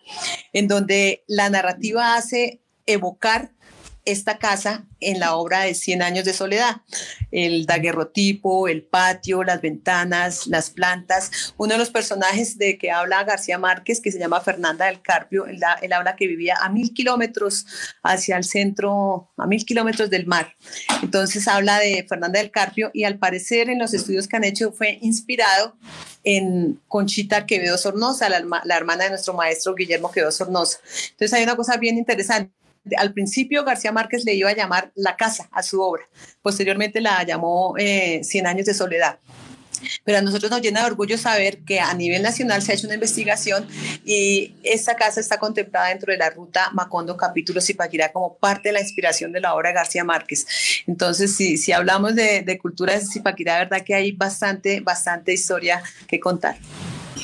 [0.53, 1.74] en donde la narrativa
[2.15, 3.51] hace evocar
[4.05, 6.77] esta casa en la obra de Cien años de soledad.
[7.31, 11.53] El daguerrotipo, el patio, las ventanas, las plantas.
[11.57, 15.45] Uno de los personajes de que habla García Márquez, que se llama Fernanda del Carpio,
[15.47, 15.61] él,
[15.93, 17.65] habla que vivía a mil kilómetros
[18.03, 20.55] hacia el centro, a mil kilómetros del mar.
[21.01, 24.71] Entonces habla de Fernanda del Carpio y al parecer en los estudios que han hecho
[24.71, 25.75] fue inspirado
[26.23, 30.79] en Conchita Quevedo Sornosa, la, la hermana de nuestro maestro Guillermo Quevedo Sornosa.
[31.11, 32.51] Entonces hay una cosa bien interesante
[32.97, 36.03] al principio García Márquez le iba a llamar La Casa a su obra,
[36.41, 39.19] posteriormente la llamó eh, Cien años de soledad.
[40.03, 42.87] Pero a nosotros nos llena de orgullo saber que a nivel nacional se ha hecho
[42.87, 43.67] una investigación
[44.05, 48.73] y esta casa está contemplada dentro de la ruta Macondo capítulo Zipaquirá como parte de
[48.73, 50.45] la inspiración de la obra de García Márquez.
[50.87, 55.83] Entonces, si, si hablamos de, de cultura de Zipaquirá, verdad que hay bastante, bastante historia
[56.07, 56.57] que contar.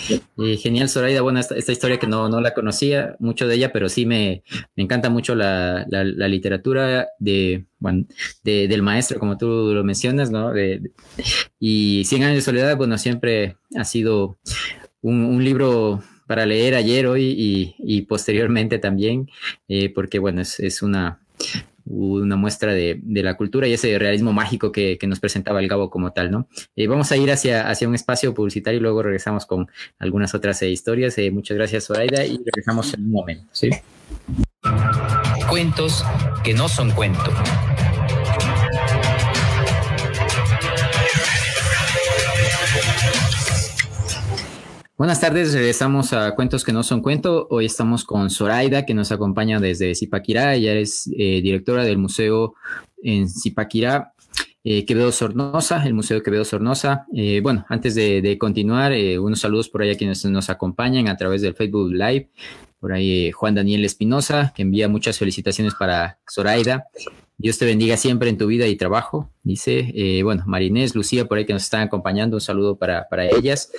[0.09, 1.21] Eh, genial, Zoraida.
[1.21, 4.43] Bueno, esta, historia que no, no, la conocía mucho de ella, pero sí me,
[4.75, 8.05] me encanta mucho la, la, literatura de, bueno,
[8.43, 10.53] de, del maestro, como tú lo mencionas, ¿no?
[11.59, 14.37] y Cien años de soledad, bueno, siempre ha sido
[15.01, 19.29] un, libro para leer ayer, hoy y, posteriormente también,
[19.67, 21.21] eh, porque, bueno, es una
[21.91, 26.13] una muestra de, la cultura y ese realismo mágico que, nos presentaba el Gabo como
[26.13, 26.47] tal, ¿no?
[26.75, 30.61] Eh, vamos a ir hacia, hacia un espacio publicitario y luego regresamos con algunas otras
[30.61, 31.17] eh, historias.
[31.17, 33.69] Eh, muchas gracias, Zoraida, y regresamos en un momento, ¿sí?
[35.49, 36.05] Cuentos
[36.43, 37.33] que no son cuentos.
[45.01, 47.47] Buenas tardes, regresamos a Cuentos que no son cuento.
[47.49, 50.53] Hoy estamos con Zoraida, que nos acompaña desde Zipaquirá.
[50.53, 52.53] Ella es eh, directora del museo
[53.01, 54.13] en Zipaquirá,
[54.63, 57.07] eh, Quevedo Sornosa, el Museo Quevedo Sornosa.
[57.15, 61.41] Eh, bueno, antes de, continuar, unos saludos por ahí a quienes nos acompañan a través
[61.41, 62.29] del Facebook Live.
[62.79, 66.85] Por ahí Juan Daniel Espinosa, que envía muchas felicitaciones para Zoraida.
[67.39, 70.21] Dios te bendiga siempre en tu vida y trabajo, dice.
[70.23, 73.71] bueno, Marinés, Lucía, por ahí que nos están acompañando, un saludo para, para ellas.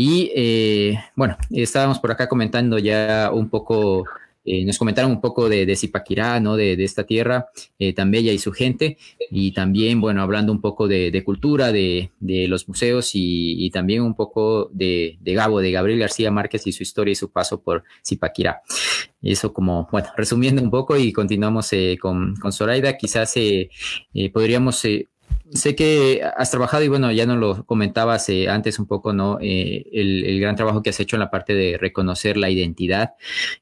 [0.00, 4.04] Y eh, bueno, estábamos por acá comentando ya un poco,
[4.44, 6.54] eh, nos comentaron un poco de, de Zipaquirá, ¿no?
[6.54, 7.48] De, esta tierra
[7.80, 8.96] eh, tan bella y su gente.
[9.28, 14.70] Y también, bueno, hablando un poco de, cultura, de, los museos y, también un poco
[14.72, 18.62] de, Gabo, de Gabriel García Márquez y su historia y su paso por Zipaquirá.
[19.20, 23.34] Eso como, bueno, resumiendo un poco y continuamos con, con Zoraida, quizás
[24.32, 24.80] podríamos
[25.52, 29.38] sé que has trabajado y bueno, ya nos lo comentabas eh, antes un poco, ¿no?
[29.40, 33.14] Eh, el, gran trabajo que has hecho en la parte de reconocer la identidad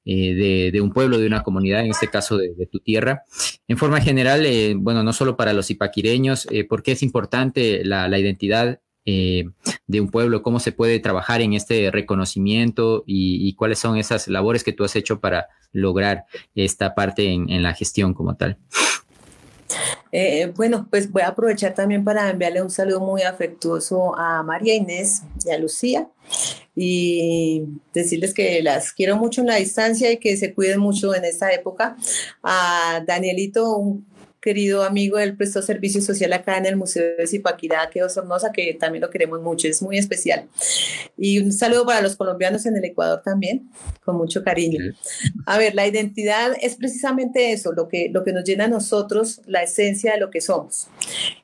[0.04, 3.22] eh, de, un pueblo, de una comunidad, en este caso de, tu tierra.
[3.68, 8.80] En forma general, bueno, no solo para los ipaquireños, ¿por qué es importante la, identidad
[9.04, 14.64] de un pueblo, cómo se puede trabajar en este reconocimiento y, cuáles son esas labores
[14.64, 16.24] que tú has hecho para lograr
[16.54, 18.58] esta parte en la gestión como tal.
[20.18, 24.74] Eh, bueno, pues voy a aprovechar también para enviarle un saludo muy afectuoso a María
[24.74, 26.08] Inés y a Lucía
[26.74, 31.26] y decirles que las quiero mucho en la distancia y que se cuiden mucho en
[31.26, 31.98] esta época.
[32.42, 34.06] A Danielito, un
[34.46, 38.74] querido amigo, él prestó servicio social acá en el Museo de Zipaquirá, que Sornosa, que
[38.74, 40.48] también lo queremos mucho, es muy especial.
[41.18, 43.68] Y un saludo para los colombianos en el Ecuador también,
[44.04, 44.94] con mucho cariño.
[45.46, 49.40] A ver, la identidad es precisamente eso, lo que, lo que nos llena a nosotros,
[49.46, 50.86] la esencia de lo que somos.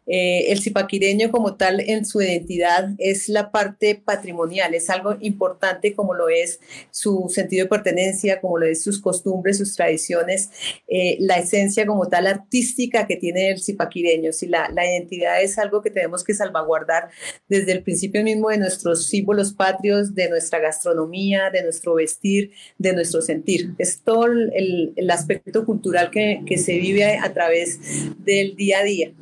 [0.06, 5.94] Eh, el zipaquireño como tal en su identidad es la parte patrimonial, es algo importante
[5.94, 6.58] como lo es
[6.90, 10.50] su sentido de pertenencia, como lo es sus costumbres, sus tradiciones,
[10.88, 14.32] eh, la esencia como tal artística que tiene el zipaquireño.
[14.32, 17.08] Si la, la identidad es algo que tenemos que salvaguardar
[17.48, 22.92] desde el principio mismo de nuestros símbolos patrios, de nuestra gastronomía, de nuestro vestir, de
[22.92, 23.70] nuestro sentir.
[23.78, 27.78] Es todo el, el aspecto cultural que, que se vive a través
[28.24, 29.12] del día a día.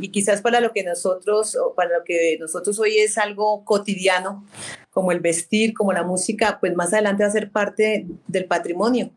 [0.00, 4.46] Y quizás para lo que nosotros, para lo que nosotros hoy es algo cotidiano,
[4.90, 9.10] como el vestir, como la música, pues más adelante va a ser parte del patrimonio.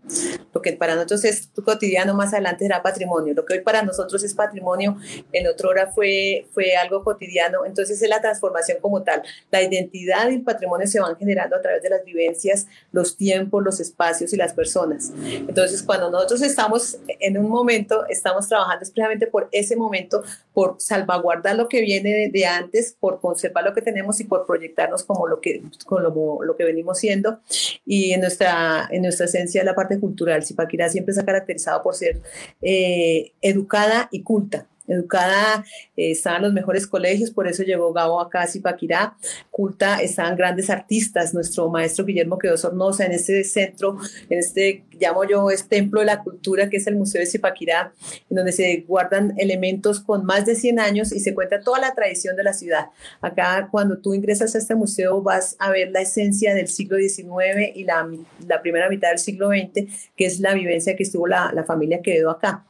[0.53, 3.34] Lo que para nosotros es cotidiano, más adelante será patrimonio.
[3.34, 4.97] Lo que hoy para nosotros es patrimonio,
[5.31, 7.65] en otra hora fue, fue algo cotidiano.
[7.65, 9.23] Entonces es la transformación como tal.
[9.49, 13.63] La identidad y el patrimonio se van generando a través de las vivencias, los tiempos,
[13.63, 15.12] los espacios y las personas.
[15.25, 21.55] Entonces cuando nosotros estamos en un momento, estamos trabajando precisamente por ese momento, por salvaguardar
[21.55, 25.39] lo que viene de antes, por conservar lo que tenemos y por proyectarnos como lo
[25.39, 27.39] que con lo, que venimos siendo.
[27.86, 31.95] Y en nuestra, en nuestra esencia, la parte cultural, Zipaquirá siempre se ha caracterizado por
[31.95, 32.21] ser
[32.62, 35.63] eh, educada y culta educada,
[35.95, 39.15] eh, estaban los mejores colegios, por eso llegó Gabo acá a Zipaquirá,
[39.49, 43.97] culta, estaban grandes artistas, nuestro maestro Guillermo quedó Sornosa en este centro,
[44.30, 47.93] en este, llamo yo, es templo de la cultura, que es el Museo de Zipaquirá,
[48.30, 51.93] en donde se guardan elementos con más de 100 años y se cuenta toda la
[51.93, 52.88] tradición de la ciudad.
[53.21, 57.75] Acá, cuando tú ingresas a este museo, vas a ver la esencia del siglo XIX
[57.75, 58.10] y la,
[58.47, 62.01] la primera mitad del siglo XX, que es la vivencia que estuvo la, la familia
[62.01, 62.65] quedó acá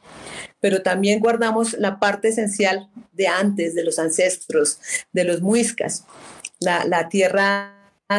[0.62, 4.78] pero también guardamos la parte esencial de antes, de los ancestros,
[5.12, 6.06] de los muiscas.
[6.60, 7.74] La, tierra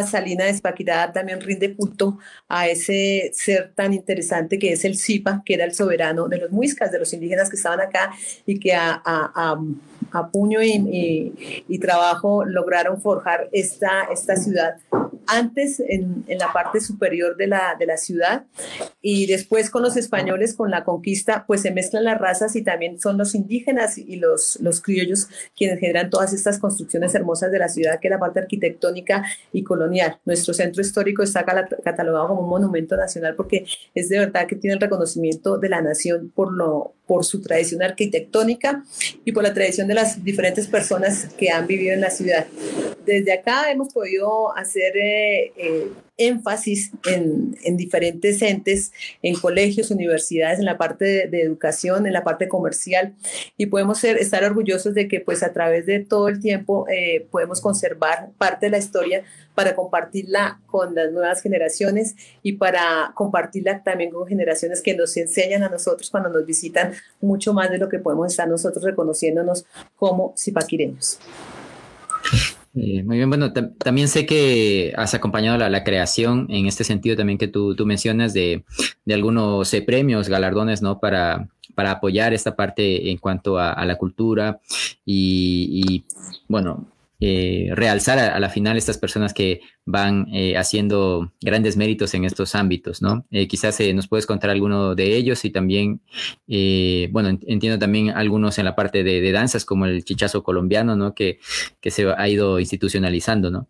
[0.06, 5.42] salina de Espaquirá también rinde culto a ese ser tan interesante que es el Zipa,
[5.46, 8.12] que era el soberano de los muiscas, de los indígenas que estaban acá
[8.46, 9.56] y que a,
[10.34, 14.76] puño y, trabajo lograron forjar esta ciudad
[15.28, 18.46] antes en, en, la parte superior de la, de la ciudad
[19.02, 23.00] y después con los españoles, con la conquista, pues se mezclan las razas y también
[23.00, 27.70] son los indígenas y los, los criollos quienes generan todas estas construcciones hermosas de la
[27.70, 30.20] ciudad, que es la parte arquitectónica y colonial.
[30.26, 34.76] Nuestro centro histórico está catalogado como un monumento nacional porque es de verdad que tiene
[34.76, 38.84] el reconocimiento de la nación por, lo, por su tradición arquitectónica
[39.26, 42.48] y por la tradición de las diferentes personas que han vivido en la ciudad.
[43.06, 44.96] Desde acá hemos podido hacer...
[44.98, 52.14] Eh, eh, énfasis en, diferentes entes, en colegios, universidades, en la parte de, educación, en
[52.14, 53.16] la parte comercial,
[53.58, 57.62] y podemos estar orgullosos de que pues a través de todo el tiempo eh, podemos
[57.62, 59.24] conservar parte de la historia
[59.56, 65.64] para compartirla con las nuevas generaciones y para compartirla también con generaciones que nos enseñan
[65.64, 70.34] a nosotros cuando nos visitan mucho más de lo que podemos estar nosotros reconociéndonos como
[70.38, 71.20] zipaquireños.
[72.76, 77.16] Eh, muy bien, bueno, también sé que has acompañado la, la, creación en este sentido
[77.16, 78.64] también que tú, tú mencionas de,
[79.06, 81.00] de algunos eh, premios, galardones, ¿no?
[81.00, 84.60] Para, para apoyar esta parte en cuanto a, la cultura
[85.06, 86.06] y,
[86.48, 86.88] bueno,
[87.26, 92.54] eh, realzar a, la final estas personas que van eh, haciendo grandes méritos en estos
[92.54, 93.26] ámbitos, ¿no?
[93.32, 96.02] Eh, quizás nos puedes contar alguno de ellos y también,
[97.12, 101.16] bueno, entiendo también algunos en la parte de, de, danzas como el chichazo colombiano, ¿no?
[101.16, 101.40] Que,
[101.80, 103.70] que se ha ido institucionalizando, ¿no?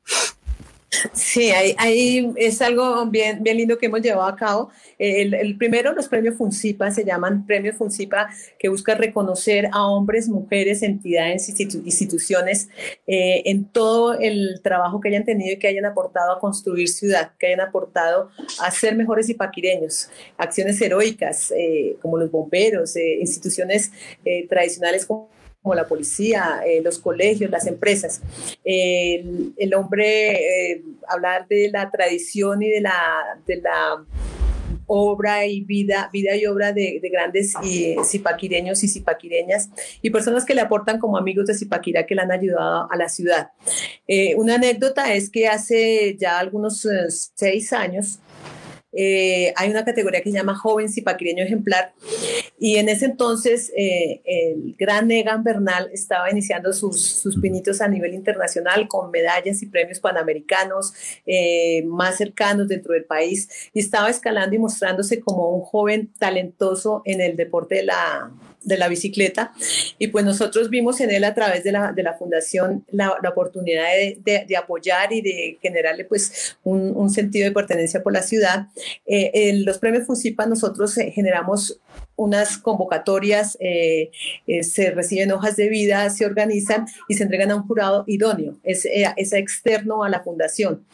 [1.13, 4.69] Sí, ahí, es algo bien, bien lindo que hemos llevado a cabo.
[4.97, 8.29] El, primero, los premios FUNCIPA, se llaman premios FUNCIPA,
[8.59, 12.69] que busca reconocer a hombres, mujeres, entidades, instituciones
[13.07, 17.31] eh, en todo el trabajo que hayan tenido y que hayan aportado a construir ciudad,
[17.39, 18.29] que hayan aportado
[18.59, 20.09] a ser mejores ipaquireños.
[20.37, 23.91] Acciones heroicas, eh, como los bomberos, eh, instituciones
[24.49, 25.29] tradicionales como
[25.63, 28.21] como la policía, eh, los colegios, las empresas.
[28.65, 34.05] El, hombre, eh, hablar de la tradición y de la, de la
[34.85, 39.69] obra y vida, vida y obra de, de grandes eh, zipaquireños y zipaquireñas
[40.01, 43.07] y personas que le aportan como amigos de Zipaquirá que le han ayudado a la
[43.07, 43.51] ciudad.
[44.35, 46.85] una anécdota es que hace ya algunos
[47.35, 48.19] seis años
[48.95, 51.93] eh, hay una categoría que se llama Joven Zipaquireño Ejemplar.
[52.59, 57.87] Y en ese entonces eh, el gran Egan Bernal estaba iniciando sus, sus, pinitos a
[57.87, 60.93] nivel internacional con medallas y premios panamericanos
[61.25, 63.49] eh, más cercanos dentro del país.
[63.73, 68.31] Y estaba escalando y mostrándose como un joven talentoso en el deporte de la
[68.63, 69.53] de la bicicleta
[69.97, 73.29] y pues nosotros vimos en él a través de la, de la fundación la, la
[73.29, 78.21] oportunidad de, de, apoyar y de generarle pues un, un, sentido de pertenencia por la
[78.21, 78.67] ciudad.
[79.05, 81.79] Eh, en los premios FUNCIPA nosotros eh, generamos
[82.15, 84.11] unas convocatorias, eh,
[84.45, 88.55] eh, se reciben hojas de vida, se organizan y se entregan a un jurado idóneo,
[88.63, 90.85] es, eh, es, externo a la fundación.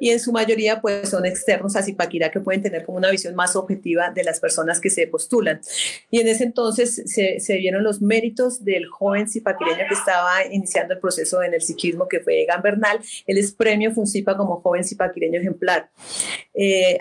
[0.00, 3.34] Y en su mayoría pues son externos a Zipaquirá que pueden tener como una visión
[3.34, 5.60] más objetiva de las personas que se postulan.
[6.10, 10.94] Y en ese entonces se, se vieron los méritos del joven zipaquireño que estaba iniciando
[10.94, 13.00] el proceso en el ciclismo que fue Egan Bernal.
[13.26, 15.90] Él es premio Funcipa como joven zipaquireño ejemplar.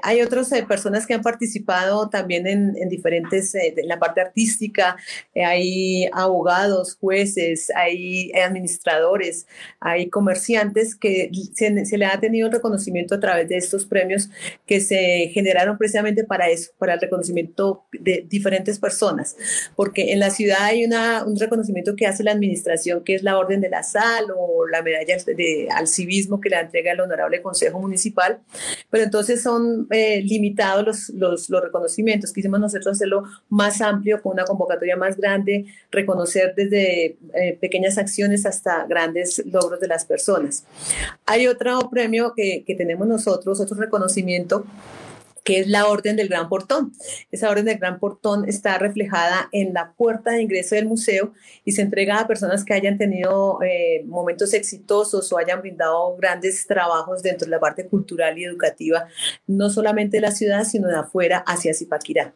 [0.04, 4.98] hay otras personas que han participado también en, en diferentes en la parte artística,
[5.34, 9.48] eh, hay abogados, jueces, hay administradores,
[9.80, 14.30] hay comerciantes que se, se, le ha tenido el reconocimiento a través de estos premios
[14.66, 19.36] que se generaron precisamente para eso, para el reconocimiento de diferentes personas,
[19.76, 23.38] porque en la ciudad hay una, un reconocimiento que hace la administración, que es la
[23.38, 27.42] Orden de la Sal o la medalla de, al civismo que le entrega el Honorable
[27.42, 28.40] Consejo Municipal,
[28.90, 32.34] pero entonces son eh, limitados los, los, los reconocimientos.
[32.34, 38.46] Quisimos nosotros hacerlo más amplio, con una convocatoria más grande, reconocer desde eh, pequeñas acciones
[38.46, 40.66] hasta grandes logros de las personas.
[41.26, 44.66] Hay otro premio que, que tenemos nosotros, otro reconocimiento
[45.58, 46.94] es la Orden del Gran Portón.
[47.32, 51.34] Esa Orden del Gran Portón está reflejada en la puerta de ingreso del museo
[51.66, 56.66] y se entrega a personas que hayan tenido eh, momentos exitosos o hayan brindado grandes
[56.68, 59.08] trabajos dentro de la parte cultural y educativa,
[59.48, 62.34] no solamente de la ciudad, sino de afuera hacia Zipaquirá.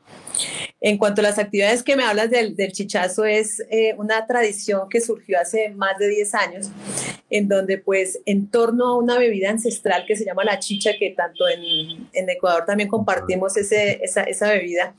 [0.82, 4.88] En cuanto a las actividades que me hablas del, del chichazo, es eh, una tradición
[4.90, 6.70] que surgió hace más de 10 años,
[7.30, 11.12] en donde pues en torno a una bebida ancestral que se llama la chicha, que
[11.12, 14.96] tanto en Ecuador también compartimos ese, esa, esa, bebida.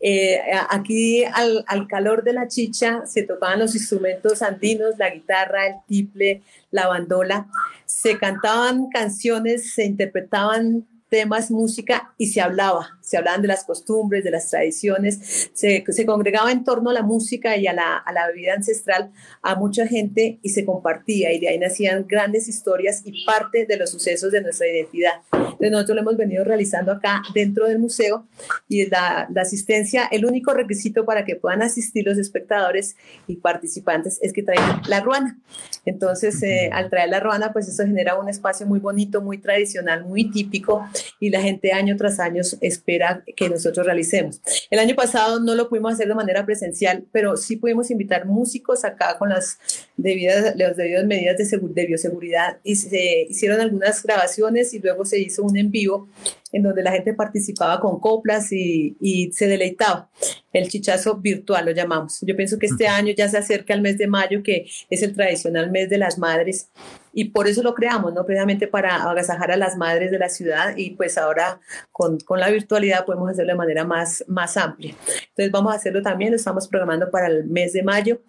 [0.00, 0.40] Eh,
[0.70, 5.74] aquí al, al, calor de la chicha se tocaban los instrumentos andinos, la guitarra, el
[5.86, 7.46] tiple, la bandola,
[7.86, 14.24] se cantaban canciones, se interpretaban temas, música y se hablaba, se hablaban de las costumbres,
[14.24, 18.12] de las tradiciones, se, se congregaba en torno a la música y a la, a
[18.12, 19.12] la, bebida ancestral
[19.42, 23.76] a mucha gente y se compartía y de ahí nacían grandes historias y parte de
[23.76, 25.12] los sucesos de nuestra identidad.
[25.32, 28.26] Entonces nosotros lo hemos venido realizando acá dentro del museo
[28.68, 34.18] y la, la asistencia, el único requisito para que puedan asistir los espectadores y participantes
[34.22, 35.38] es que traigan la ruana.
[35.84, 40.06] Entonces eh, al traer la ruana pues eso genera un espacio muy bonito, muy tradicional,
[40.06, 40.88] muy típico
[41.20, 42.93] y la gente año tras año espera
[43.36, 44.40] que nosotros realicemos.
[44.70, 48.84] El año pasado no lo pudimos hacer de manera presencial, pero sí pudimos invitar músicos
[48.84, 49.58] acá con las
[49.96, 55.18] debidas, las debidas medidas de, de bioseguridad y se hicieron algunas grabaciones y luego se
[55.20, 56.08] hizo un en vivo
[56.54, 60.08] en donde la gente participaba con coplas y, y, se deleitaba.
[60.52, 62.20] El chichazo virtual lo llamamos.
[62.22, 65.14] Yo pienso que este año ya se acerca el mes de mayo, que es el
[65.14, 66.70] tradicional mes de las madres,
[67.12, 68.24] y por eso lo creamos, ¿no?
[68.24, 71.60] Precisamente para agasajar a las madres de la ciudad y pues ahora
[71.92, 74.94] con, con la virtualidad podemos hacerlo de manera más, más amplia.
[75.28, 78.20] Entonces vamos a hacerlo también, lo estamos programando para el mes de mayo.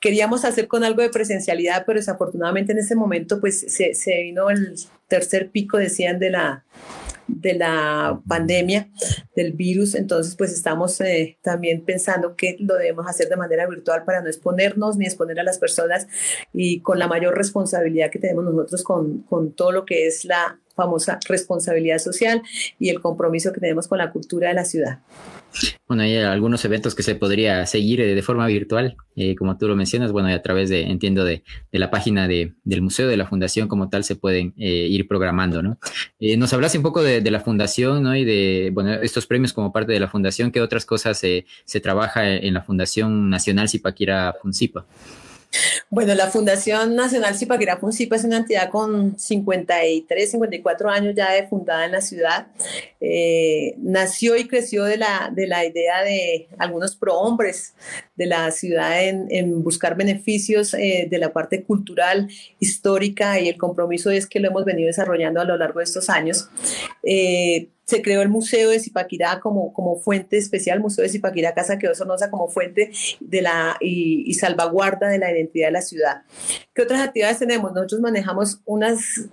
[0.00, 4.50] Queríamos hacer con algo de presencialidad, pero desafortunadamente en ese momento pues se, se vino
[4.50, 4.76] el
[5.08, 6.64] tercer pico, decían, de la,
[7.26, 8.88] de la pandemia,
[9.34, 9.94] del virus.
[9.94, 14.28] Entonces, pues estamos eh, también pensando que lo debemos hacer de manera virtual para no
[14.28, 16.06] exponernos ni exponer a las personas
[16.52, 20.58] y con la mayor responsabilidad que tenemos nosotros con, con todo lo que es la
[20.74, 22.42] famosa responsabilidad social
[22.78, 25.00] y el compromiso que tenemos con la cultura de la ciudad.
[25.86, 29.68] Bueno, hay algunos eventos que se podría seguir eh, de forma virtual, eh, como tú
[29.68, 33.16] lo mencionas, bueno, y a través de, entiendo, de, la página de, del museo, de
[33.16, 35.78] la fundación como tal, se pueden eh, ir programando, ¿no?
[36.18, 38.16] Nos hablaste un poco de, de, la fundación, ¿no?
[38.16, 42.28] Y de, bueno, estos premios como parte de la fundación, ¿qué otras cosas se trabaja
[42.30, 44.86] en la Fundación Nacional Zipaquira Funcipa?
[45.90, 51.46] Bueno, la Fundación Nacional Zipaquirá Funcipa es una entidad con 53, 54 años ya de
[51.46, 52.46] fundada en la ciudad.
[53.00, 57.74] Eh, nació y creció de la, de la idea de algunos prohombres
[58.16, 64.10] de la ciudad en, buscar beneficios eh, de la parte cultural, histórica y el compromiso
[64.10, 66.48] es que lo hemos venido desarrollando a lo largo de estos años.
[67.02, 71.78] Eh, se creó el Museo de Zipaquirá como, como fuente especial, Museo de Zipaquirá, Casa
[71.78, 76.22] Quedó Sonosa, como fuente de la, y, salvaguarda de la identidad de la ciudad.
[76.72, 77.70] ¿Qué otras actividades tenemos?
[77.74, 79.28] Nosotros manejamos unas,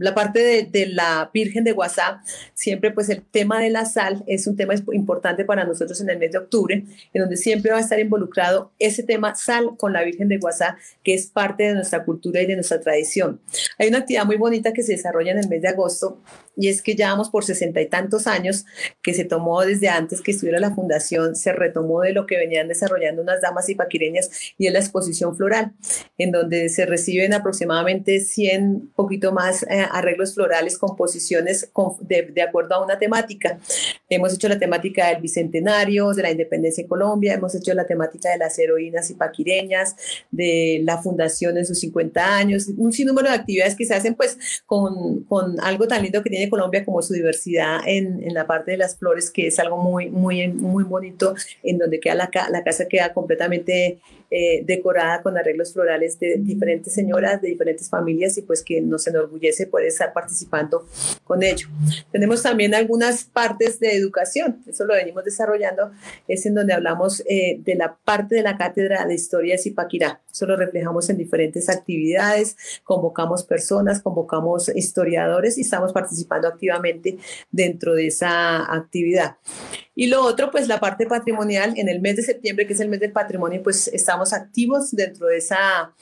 [0.00, 2.22] la parte de, de la Virgen de WhatsApp,
[2.54, 6.18] siempre pues el tema de la sal es un tema importante para nosotros en el
[6.18, 10.02] mes de octubre, en donde siempre va a estar involucrado ese tema sal con la
[10.02, 13.40] Virgen de WhatsApp, que es parte de nuestra cultura y de nuestra tradición.
[13.78, 16.18] Hay una actividad muy bonita que se desarrolla en el mes de agosto
[16.56, 18.64] y es que ya vamos por sesenta y tantos años
[19.02, 22.68] que se tomó desde antes que estuviera la fundación, se retomó de lo que venían
[22.68, 25.72] desarrollando unas damas y paquireñas y es la exposición floral,
[26.18, 32.74] en donde se reciben aproximadamente 100, poquito más eh, arreglos florales, composiciones de, de, acuerdo
[32.74, 33.58] a una temática.
[34.08, 38.30] Hemos hecho la temática del bicentenario, de la independencia en Colombia, hemos hecho la temática
[38.30, 39.96] de las heroínas y paquireñas,
[40.30, 44.38] de la fundación en sus 50 años, un sinnúmero de actividades que se hacen pues
[44.66, 48.72] con, con algo tan lindo que tiene Colombia como su diversidad en, en, la parte
[48.72, 52.64] de las flores, que es algo muy, muy, muy bonito, en donde queda la, la
[52.64, 53.98] casa queda completamente
[54.34, 59.06] eh, decorada con arreglos florales de diferentes señoras, de diferentes familias y pues que nos
[59.06, 60.86] enorgullece poder estar participando
[61.22, 61.68] con ello.
[62.10, 65.90] Tenemos también algunas partes de educación, eso lo venimos desarrollando,
[66.26, 70.22] es en donde hablamos eh, de la parte de la cátedra de historia de Zipaquirá.
[70.32, 77.18] Eso lo reflejamos en diferentes actividades, convocamos personas, convocamos historiadores y estamos participando activamente
[77.50, 79.36] dentro de esa actividad.
[79.94, 82.88] Y lo otro, pues la parte patrimonial, en el mes de septiembre, que es el
[82.88, 85.92] mes del patrimonio, pues estamos activos dentro de esa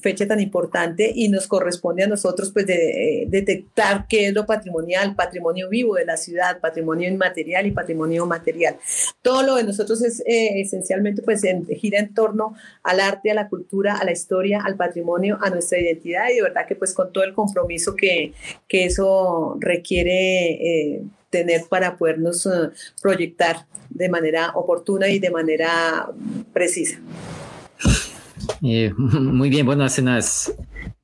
[0.00, 4.46] fecha tan importante y nos corresponde a nosotros pues de, eh, detectar qué es lo
[4.46, 8.76] patrimonial, patrimonio vivo de la ciudad, patrimonio inmaterial y patrimonio material.
[9.22, 11.42] Todo lo de nosotros es eh, esencialmente pues
[11.80, 15.80] gira en torno al arte, a la cultura, a la historia, al patrimonio, a nuestra
[15.80, 18.34] identidad y de verdad que pues con todo el compromiso que,
[18.68, 20.52] que eso requiere.
[20.52, 21.02] Eh,
[21.32, 22.70] tener para podernos eh,
[23.00, 26.08] proyectar de manera oportuna y de manera
[26.52, 26.98] precisa.
[28.62, 30.54] Eh, muy bien, bueno, hace unas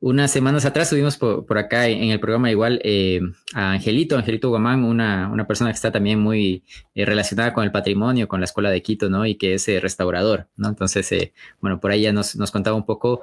[0.01, 3.21] unas semanas atrás tuvimos por, acá en el programa igual eh,
[3.53, 6.63] a Angelito, Angelito Guamán, una, una, persona que está también muy
[6.95, 9.27] eh, relacionada con el patrimonio, con la Escuela de Quito, ¿no?
[9.27, 10.69] Y que es eh, restaurador, ¿no?
[10.69, 13.23] Entonces, bueno, por ahí ya nos, nos contaba un poco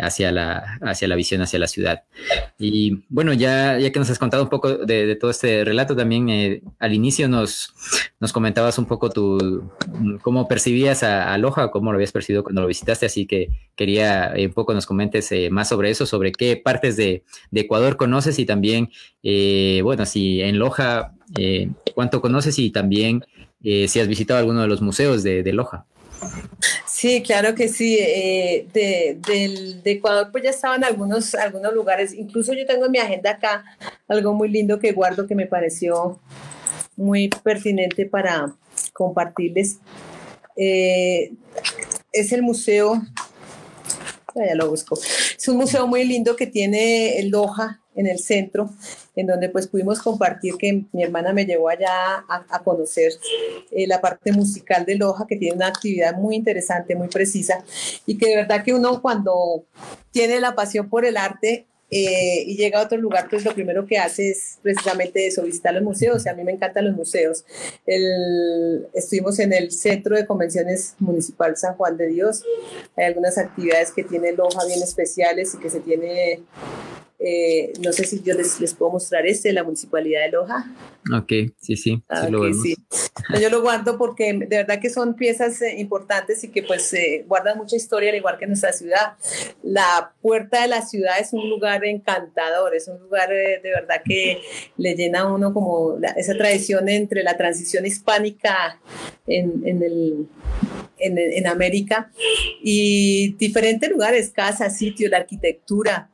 [0.00, 2.04] hacia, la, hacia la visión hacia la ciudad.
[2.58, 6.62] Y bueno, ya, ya que nos has contado un poco de, todo este relato, también
[6.78, 7.74] al inicio nos,
[8.20, 9.70] nos comentabas un poco tu,
[10.22, 14.32] cómo percibías a, a Loja, cómo lo habías percibido cuando lo visitaste, así que quería
[14.36, 18.90] un poco nos comentes más sobre eso sobre qué partes de, Ecuador conoces y también,
[19.22, 23.24] eh, bueno, si en Loja, eh, cuánto conoces y también
[23.62, 25.86] eh, si has visitado alguno de los museos de, Loja.
[26.86, 27.96] Sí, claro que sí.
[27.96, 32.14] de, Ecuador pues ya estaban algunos, algunos lugares.
[32.14, 33.64] Incluso yo tengo en mi agenda acá
[34.08, 36.20] algo muy lindo que guardo que me pareció
[36.96, 38.54] muy pertinente para
[38.94, 39.80] compartirles.
[40.56, 43.02] es el Museo
[44.44, 44.98] ya lo busco.
[44.98, 48.70] Es un museo muy lindo que tiene Loja en el centro,
[49.14, 53.12] en donde pues pudimos compartir que mi hermana me llevó allá a, conocer
[53.70, 57.64] eh, la parte musical de Loja, que tiene una actividad muy interesante, muy precisa,
[58.04, 59.64] y que de verdad que uno cuando
[60.10, 63.86] tiene la pasión por el arte, eh, y llega a otro lugar, pues lo primero
[63.86, 66.26] que hace es precisamente eso, visitar los museos.
[66.26, 67.44] a mí me encantan los museos.
[68.94, 72.42] estuvimos en el Centro de Convenciones Municipal San Juan de Dios.
[72.96, 76.42] Hay algunas actividades que tiene Loja bien especiales y que se tiene
[77.18, 80.70] eh, no sé si yo les, les, puedo mostrar este, la Municipalidad de Loja.
[81.16, 82.02] Ok, sí, sí.
[82.08, 82.28] Ah,
[83.40, 87.24] yo lo guardo porque de verdad que son piezas eh, importantes y que pues eh,
[87.26, 89.14] guardan mucha historia, al igual que nuestra ciudad.
[89.62, 94.42] La puerta de la ciudad es un lugar encantador, es un lugar de verdad que
[94.76, 98.78] le llena a uno como esa tradición entre la transición hispánica
[99.26, 100.28] en, en el
[100.98, 102.10] en, en, América
[102.62, 106.10] y diferentes lugares, casas, sitios, la arquitectura,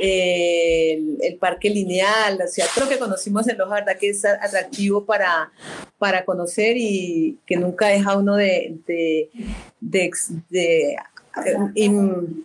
[0.00, 5.52] el, parque lineal, o sea, creo que conocimos en Loja, verdad que es atractivo para,
[5.98, 9.30] para conocer y que nunca deja uno de, de,
[9.80, 10.10] de,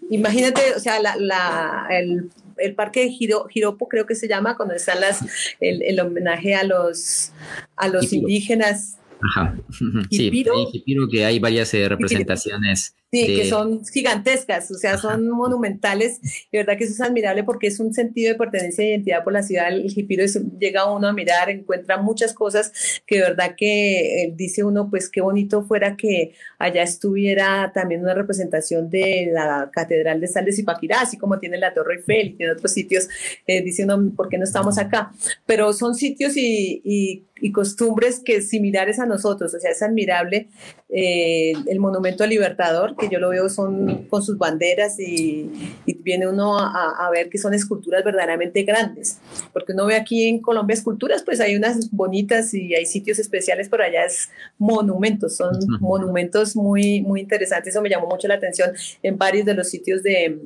[0.09, 4.75] imagínate, o sea, la, el, el, parque de Giro, Giropo creo que se llama, cuando
[4.75, 5.19] están las,
[5.59, 7.31] el, el homenaje a los,
[7.75, 8.98] a los indígenas.
[9.21, 9.55] Ajá.
[10.09, 16.21] Sí, Jipiro, que hay varias eh, representaciones Sí, que son gigantescas, o sea, son monumentales.
[16.51, 19.33] De verdad que eso es admirable porque es un sentido de pertenencia e identidad por
[19.33, 19.69] la ciudad.
[19.69, 20.23] El Jipiro
[20.59, 25.09] llega uno a mirar, encuentra muchas cosas que de verdad que eh, dice uno, pues
[25.09, 30.51] qué bonito fuera que allá estuviera también una representación de la Catedral de Sal de
[30.51, 33.09] Zipaquirá, así como tiene la Torre Eiffel y tiene otros sitios.
[33.47, 35.11] Eh, dice uno, ¿por qué no estamos acá?
[35.47, 39.53] Pero son sitios y, y y costumbres que similares a nosotros.
[39.53, 40.47] O sea, es admirable
[40.89, 45.49] eh, el monumento al Libertador, que yo lo veo son con sus banderas y,
[46.01, 49.19] viene uno a, ver que son esculturas verdaderamente grandes.
[49.53, 53.69] Porque uno ve aquí en Colombia esculturas, pues hay unas bonitas y hay sitios especiales,
[53.69, 57.73] pero allá es monumentos, son monumentos muy, muy interesantes.
[57.73, 58.71] Eso me llamó mucho la atención
[59.03, 60.39] en varios de los sitios de,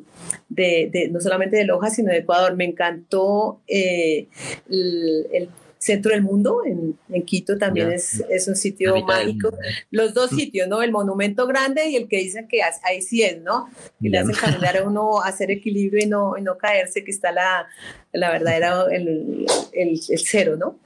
[0.49, 2.55] de, no solamente de Loja, sino de Ecuador.
[2.55, 4.27] Me encantó eh,
[4.69, 5.49] el, el
[5.84, 9.51] centro del mundo, en, Quito también es, es, un sitio mágico.
[9.91, 10.81] Los dos sitios, ¿no?
[10.81, 13.69] El monumento grande y el que dicen que ahí sí es, ¿no?
[13.99, 17.31] Y le hacen caminar a uno hacer equilibrio y no, y no caerse, que está
[17.31, 17.67] la,
[18.13, 20.79] la verdadera, el, el, el cero, ¿no?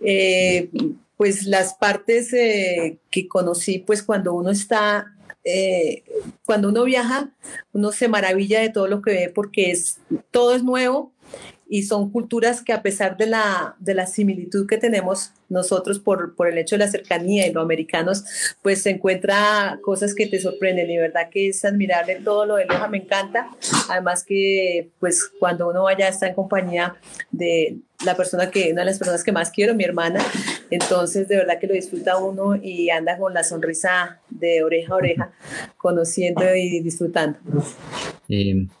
[0.00, 0.70] Eh,
[1.16, 5.14] pues las partes eh, que conocí, pues cuando uno está
[5.44, 6.04] eh,
[6.44, 7.30] cuando uno viaja,
[7.72, 9.98] uno se maravilla de todo lo que ve porque es,
[10.30, 11.11] todo es nuevo,
[11.72, 16.34] y son culturas que a pesar de la, de la similitud que tenemos nosotros por,
[16.34, 18.24] por el hecho de la cercanía y los americanos,
[18.62, 22.64] pues se encuentra cosas que te sorprenden y verdad que es admirable todo lo de
[22.66, 23.50] Loja, me encanta.
[23.88, 26.96] Además que pues cuando uno vaya está en compañía
[27.30, 30.20] de la persona que, una de las personas que más quiero, mi hermana,
[30.70, 34.96] entonces de verdad que lo disfruta uno y anda con la sonrisa de oreja a
[34.96, 35.32] oreja,
[35.76, 37.38] conociendo y disfrutando.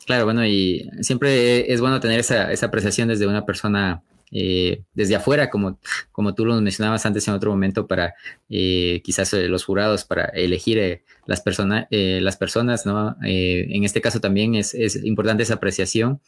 [0.06, 4.02] claro, bueno, y siempre es bueno tener esa, esa apreciación desde una persona
[4.34, 5.78] eh, desde afuera, como,
[6.10, 8.14] como tú lo mencionabas antes en otro momento, para
[8.48, 13.16] eh, quizás eh, los jurados, para elegir las, personas las personas, ¿no?
[13.22, 16.20] en este caso también es, es importante esa apreciación,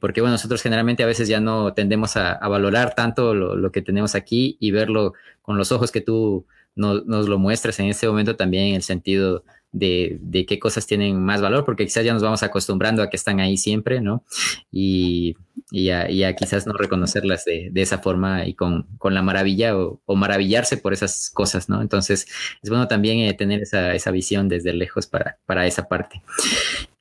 [0.00, 3.82] porque bueno, nosotros generalmente a veces ya no tendemos a, valorar tanto lo, lo, que
[3.82, 5.12] tenemos aquí y verlo
[5.42, 9.44] con los ojos que tú nos lo muestras en este momento también en el sentido
[9.72, 13.16] de, de, qué cosas tienen más valor, porque quizás ya nos vamos acostumbrando a que
[13.16, 14.24] están ahí siempre, ¿no?
[14.72, 15.36] Y,
[15.70, 20.00] y, a, quizás no reconocerlas de, de esa forma y con, con la maravilla o,
[20.16, 21.82] maravillarse por esas cosas, ¿no?
[21.82, 22.26] Entonces
[22.62, 26.22] es bueno también eh, tener esa, esa, visión desde lejos para, para esa parte.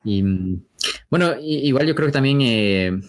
[0.03, 0.23] Y
[1.09, 2.99] bueno, igual yo creo que también eh,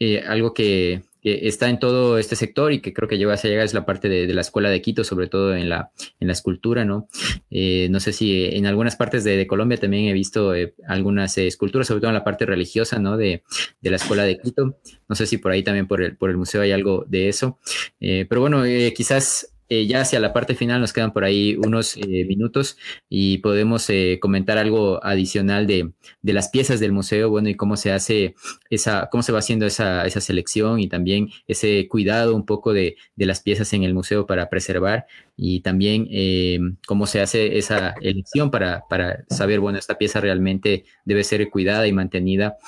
[0.00, 3.64] eh, algo que, está en todo este sector y que creo que llega a llegar
[3.64, 5.90] es la parte de, la escuela de Quito, sobre todo en la,
[6.20, 7.08] en la escultura, ¿no?
[7.50, 11.46] Eh, no sé si en algunas partes de, Colombia también he visto eh, algunas eh,
[11.46, 13.16] esculturas, sobre todo en la parte religiosa, ¿no?
[13.16, 13.42] De,
[13.80, 14.78] de, la escuela de Quito.
[15.08, 17.58] No sé si por ahí también por el, por el museo hay algo de eso.
[17.98, 18.62] pero bueno,
[18.94, 23.38] quizás eh, ya hacia la parte final nos quedan por ahí unos eh, minutos y
[23.38, 25.92] podemos eh, comentar algo adicional de,
[26.22, 28.34] de, las piezas del museo, bueno, y cómo se hace
[28.70, 32.96] esa, cómo se va haciendo esa, esa selección y también ese cuidado un poco de,
[33.16, 35.06] de las piezas en el museo para preservar
[35.40, 41.22] y también cómo se hace esa elección para, para, saber, bueno, esta pieza realmente debe
[41.24, 42.58] ser cuidada y mantenida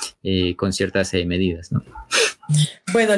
[0.57, 1.83] con ciertas medidas, ¿no?
[2.93, 3.15] Bueno,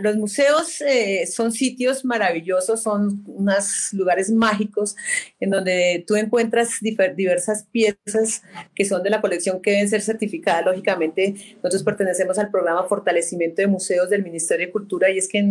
[0.00, 4.96] los museos eh, son sitios maravillosos, son unos lugares mágicos
[5.38, 8.42] en donde tú encuentras diversas piezas
[8.74, 10.64] que son de la colección que deben ser certificadas.
[10.64, 15.44] Lógicamente, nosotros pertenecemos al programa Fortalecimiento de Museos del Ministerio de Cultura y es que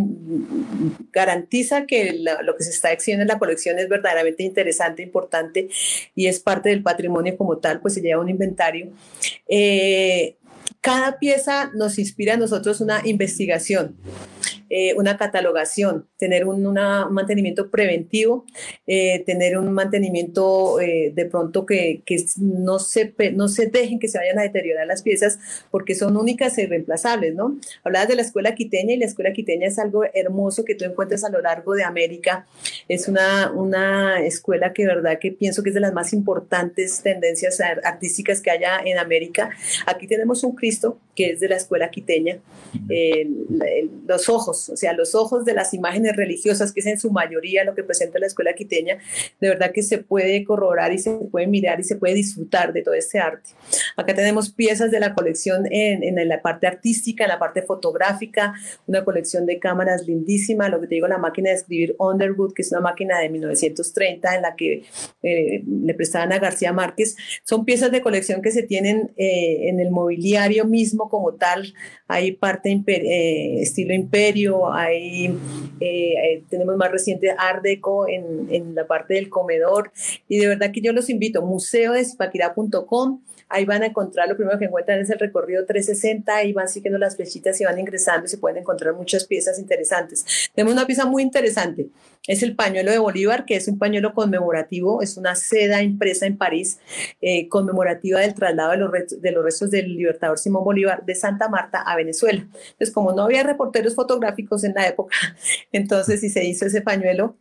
[1.12, 2.85] garantiza que lo que se está
[3.26, 5.68] la colección es verdaderamente interesante, importante
[6.14, 8.88] y es parte del patrimonio como tal, pues se lleva un inventario.
[9.48, 10.36] Eh,
[10.80, 13.96] cada pieza nos inspira a nosotros una investigación.
[14.68, 16.64] Eh, una catalogación, tener un,
[17.10, 18.44] mantenimiento preventivo,
[18.88, 24.08] eh, tener un mantenimiento eh, de pronto que, que, no, se, no se dejen que
[24.08, 25.38] se vayan a deteriorar las piezas
[25.70, 27.56] porque son únicas e irreemplazables, ¿no?
[27.84, 31.22] Hablabas de la escuela quiteña y la escuela quiteña es algo hermoso que tú encuentras
[31.22, 32.46] a lo largo de América.
[32.88, 37.60] Es una, una escuela que, verdad, que pienso que es de las más importantes tendencias
[37.60, 39.50] artísticas que haya en América.
[39.86, 42.38] Aquí tenemos un Cristo que es de la escuela quiteña,
[44.06, 47.64] los ojos o sea, los ojos de las imágenes religiosas, que es en su mayoría
[47.64, 48.98] lo que presenta la escuela quiteña,
[49.40, 52.82] de verdad que se puede corroborar y se puede mirar y se puede disfrutar de
[52.82, 53.50] todo este arte.
[53.96, 58.54] Acá tenemos piezas de la colección en, en la parte artística, en la parte fotográfica,
[58.86, 62.62] una colección de cámaras lindísima, lo que te digo, la máquina de escribir Underwood, que
[62.62, 64.84] es una máquina de 1930 en la que
[65.22, 67.16] eh, le prestaban a García Márquez.
[67.44, 71.74] Son piezas de colección que se tienen eh, en el mobiliario mismo como tal.
[72.08, 75.38] Hay parte eh, estilo imperio, castillo, hay,
[75.80, 79.92] eh, tenemos más reciente Art Deco en, la parte del comedor.
[80.28, 84.66] Y de verdad que yo los invito, museodesipaquirá.com Ahí van a encontrar, lo primero que
[84.66, 88.38] encuentran es el recorrido 360, ahí van siguiendo las flechitas y van ingresando y se
[88.38, 90.50] pueden encontrar muchas piezas interesantes.
[90.54, 91.88] Tenemos una pieza muy interesante,
[92.26, 96.36] es el pañuelo de Bolívar, que es un pañuelo conmemorativo, es una seda impresa en
[96.36, 96.78] París,
[97.20, 101.48] eh, conmemorativa del traslado de los, de los restos del libertador Simón Bolívar de Santa
[101.48, 102.40] Marta a Venezuela.
[102.40, 105.16] Entonces, como no había reporteros fotográficos en la época,
[105.72, 107.36] entonces si se hizo ese pañuelo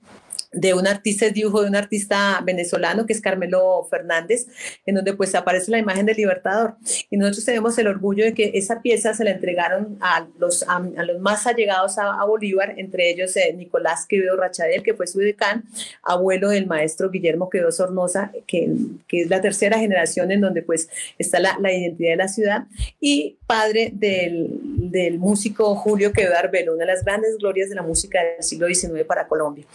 [0.56, 4.48] de un artista, es dibujo de un artista venezolano que es Carmelo Fernández,
[4.86, 6.76] en donde pues aparece la imagen del Libertador.
[7.10, 10.80] Y nosotros tenemos el orgullo de que esa pieza se la entregaron a los, a,
[10.80, 15.66] los más allegados a, Bolívar, entre ellos eh, Nicolás Quevedo Rachadel, que fue su decán,
[16.02, 18.72] abuelo del maestro Guillermo Quevedo Sornosa, que,
[19.08, 20.90] que es la tercera generación en donde pues
[21.20, 22.64] está la, la identidad de la ciudad,
[23.00, 24.60] y padre del,
[24.92, 28.68] del músico Julio Quevedo Arbelo, una de las grandes glorias de la música del siglo
[28.68, 29.66] XIX para Colombia.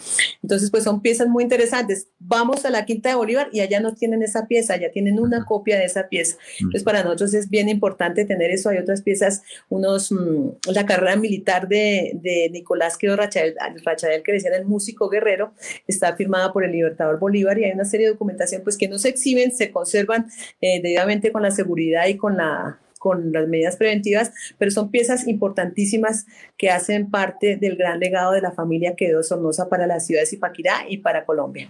[0.41, 2.07] Entonces, pues son piezas muy interesantes.
[2.19, 5.45] Vamos a la Quinta de Bolívar y allá no tienen esa pieza, ya tienen una
[5.45, 6.37] copia de esa pieza.
[6.59, 8.69] Entonces para nosotros es bien importante tener eso.
[8.69, 14.33] Hay otras piezas, unos, mm, la carrera militar de, de Nicolás Quedo Rachadel, Rachadel, que
[14.33, 15.53] decían el músico guerrero,
[15.87, 18.97] está firmada por el Libertador Bolívar y hay una serie de documentación pues que no
[18.97, 20.27] se exhiben, se conservan
[20.61, 25.27] eh, debidamente con la seguridad y con la con las medidas preventivas, pero son piezas
[25.27, 29.99] importantísimas que hacen parte del gran legado de la familia que dio Sornosa para la
[29.99, 31.67] ciudad de Zipaquirá y para Colombia.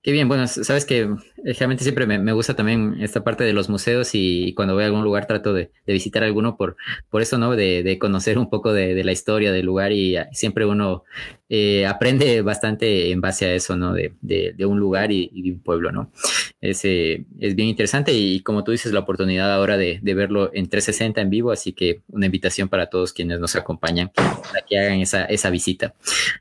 [0.00, 1.10] Qué bien, bueno, sabes que
[1.42, 5.02] realmente siempre me, gusta también esta parte de los museos y cuando voy a algún
[5.02, 6.76] lugar trato de, visitar alguno por,
[7.10, 7.56] por eso, ¿no?
[7.56, 11.02] De, conocer un poco de, la historia del lugar y siempre uno
[11.52, 13.92] eh, aprende bastante en base a eso, ¿no?
[13.92, 14.14] De,
[14.64, 16.12] un lugar y, de un pueblo, ¿no?
[16.60, 20.68] Es, eh, es bien interesante y como tú dices, la oportunidad ahora de, verlo en
[20.68, 25.00] 360 en vivo, así que una invitación para todos quienes nos acompañan para que hagan
[25.00, 25.94] esa, esa visita.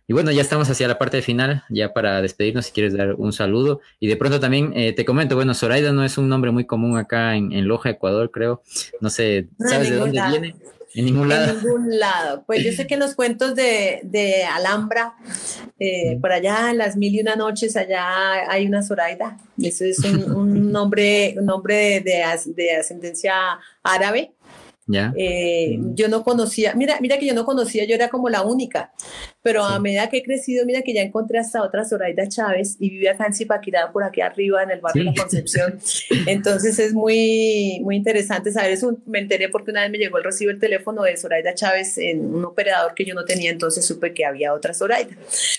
[0.07, 3.34] Y bueno, ya estamos hacia la parte final, ya para despedirnos, si quieres dar un
[3.34, 4.74] saludo y de pronto también...
[4.76, 8.32] Eh, te comento, bueno, Zoraida no es un nombre muy común acá en, Loja, Ecuador,
[8.32, 8.62] creo.
[9.01, 10.55] No sé, ¿sabes de dónde viene?
[10.94, 11.52] En ningún lado.
[11.52, 12.44] En ningún lado.
[12.46, 15.16] Pues yo sé que en los cuentos de, Alhambra,
[15.80, 19.38] eh, por allá en las mil y una noches, allá hay una Zoraida.
[19.62, 22.24] Eso es un, nombre, un nombre de,
[22.56, 23.34] de ascendencia
[23.84, 24.34] árabe.
[25.16, 28.92] Eh, yo no conocía, mira, mira que yo no conocía, yo era como la única,
[29.42, 32.90] pero a medida que he crecido, mira que ya encontré hasta otra Zoraida Chávez y
[32.90, 35.80] vive acá en Zipaquirá, por aquí arriba, en el barrio de la Concepción.
[36.26, 38.98] Entonces es muy, muy interesante saber eso.
[39.06, 42.34] Me enteré porque una vez me llegó el recibo el teléfono de Zoraida Chávez en
[42.34, 45.16] un operador que yo no tenía, entonces supe que había otra Zoraida.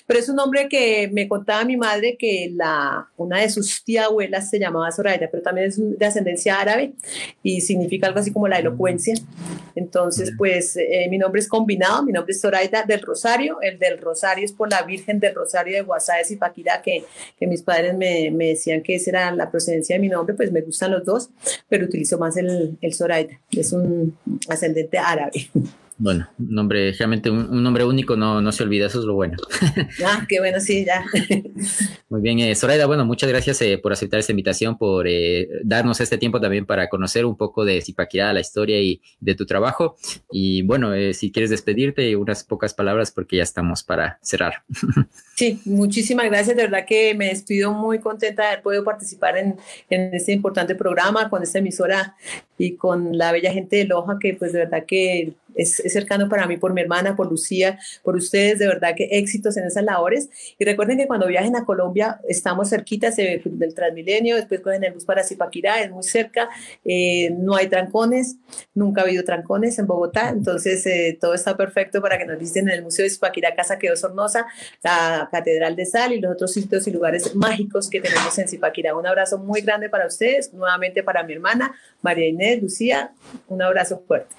[0.07, 4.05] Pero es un nombre que me contaba mi madre que la, una de sus tía
[4.05, 6.93] abuelas se llamaba Zoraida, pero también es de ascendencia árabe
[7.43, 9.15] y significa algo así como la elocuencia.
[9.75, 13.99] Entonces, pues eh, mi nombre es combinado, mi nombre es Zoraida del Rosario, el del
[13.99, 17.05] Rosario es por la Virgen del Rosario de Guasáez y Paquirá, que,
[17.39, 20.53] que mis padres me, me, decían que esa era la procedencia de mi nombre, pues
[20.53, 21.31] me gustan los dos,
[21.69, 24.17] pero utilizo más el, el Zoraida, es un
[24.49, 25.51] ascendente árabe.
[26.03, 29.37] Bueno, nombre, realmente un, nombre único no, no se olvida, eso es lo bueno.
[30.03, 31.05] Ah, qué bueno, sí, ya.
[32.09, 36.01] Muy bien, eh, Zoraida, bueno, muchas gracias eh, por aceptar esta invitación, por eh, darnos
[36.01, 39.97] este tiempo también para conocer un poco de Zipaquirá, la historia y de tu trabajo.
[40.33, 44.63] Y bueno, eh, si quieres despedirte, unas pocas palabras porque ya estamos para cerrar.
[45.41, 46.55] Sí, muchísimas gracias.
[46.55, 49.57] De verdad que me despido muy contenta de haber podido participar en,
[49.89, 52.15] en este importante programa con esta emisora
[52.59, 56.47] y con la bella gente de Loja, que pues de verdad que es, cercano para
[56.47, 60.29] mí por mi hermana, por Lucía, por ustedes, de verdad que éxitos en esas labores.
[60.59, 65.05] Y recuerden que cuando viajen a Colombia estamos cerquita del Transmilenio, después cogen el bus
[65.05, 66.49] para Zipaquirá, es muy cerca,
[66.85, 68.37] eh, no hay trancones,
[68.75, 72.69] nunca ha habido trancones en Bogotá, entonces eh, todo está perfecto para que nos visiten
[72.69, 74.47] en el Museo de Zipaquirá, Casa Quedó Sornosa,
[74.83, 78.97] la Catedral de Sal y los otros sitios y lugares mágicos que tenemos en Zipaquirá.
[78.97, 83.13] Un abrazo muy grande para ustedes, nuevamente para mi hermana María Inés, Lucía,
[83.49, 84.35] un abrazo fuerte.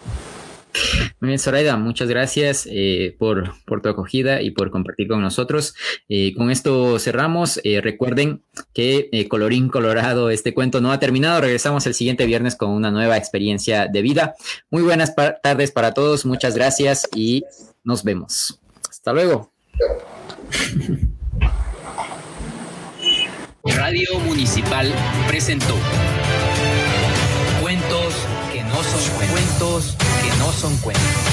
[1.20, 5.76] Muy bien, Zoraida, muchas gracias eh, por, tu acogida y por compartir con nosotros.
[6.10, 7.60] Eh, con esto cerramos.
[7.64, 8.44] Eh, recuerden
[8.74, 11.42] que colorín colorado, este cuento no ha terminado.
[11.42, 14.36] Regresamos el siguiente viernes con una nueva experiencia de vida.
[14.70, 17.44] Muy buenas tardes para todos, muchas gracias y
[17.84, 18.60] nos vemos.
[18.90, 19.52] Hasta luego.
[23.64, 24.92] Radio Municipal
[25.28, 25.76] presentó
[27.62, 28.16] Cuentos
[28.52, 29.96] que no son cuentos,
[30.52, 31.31] son cuentos.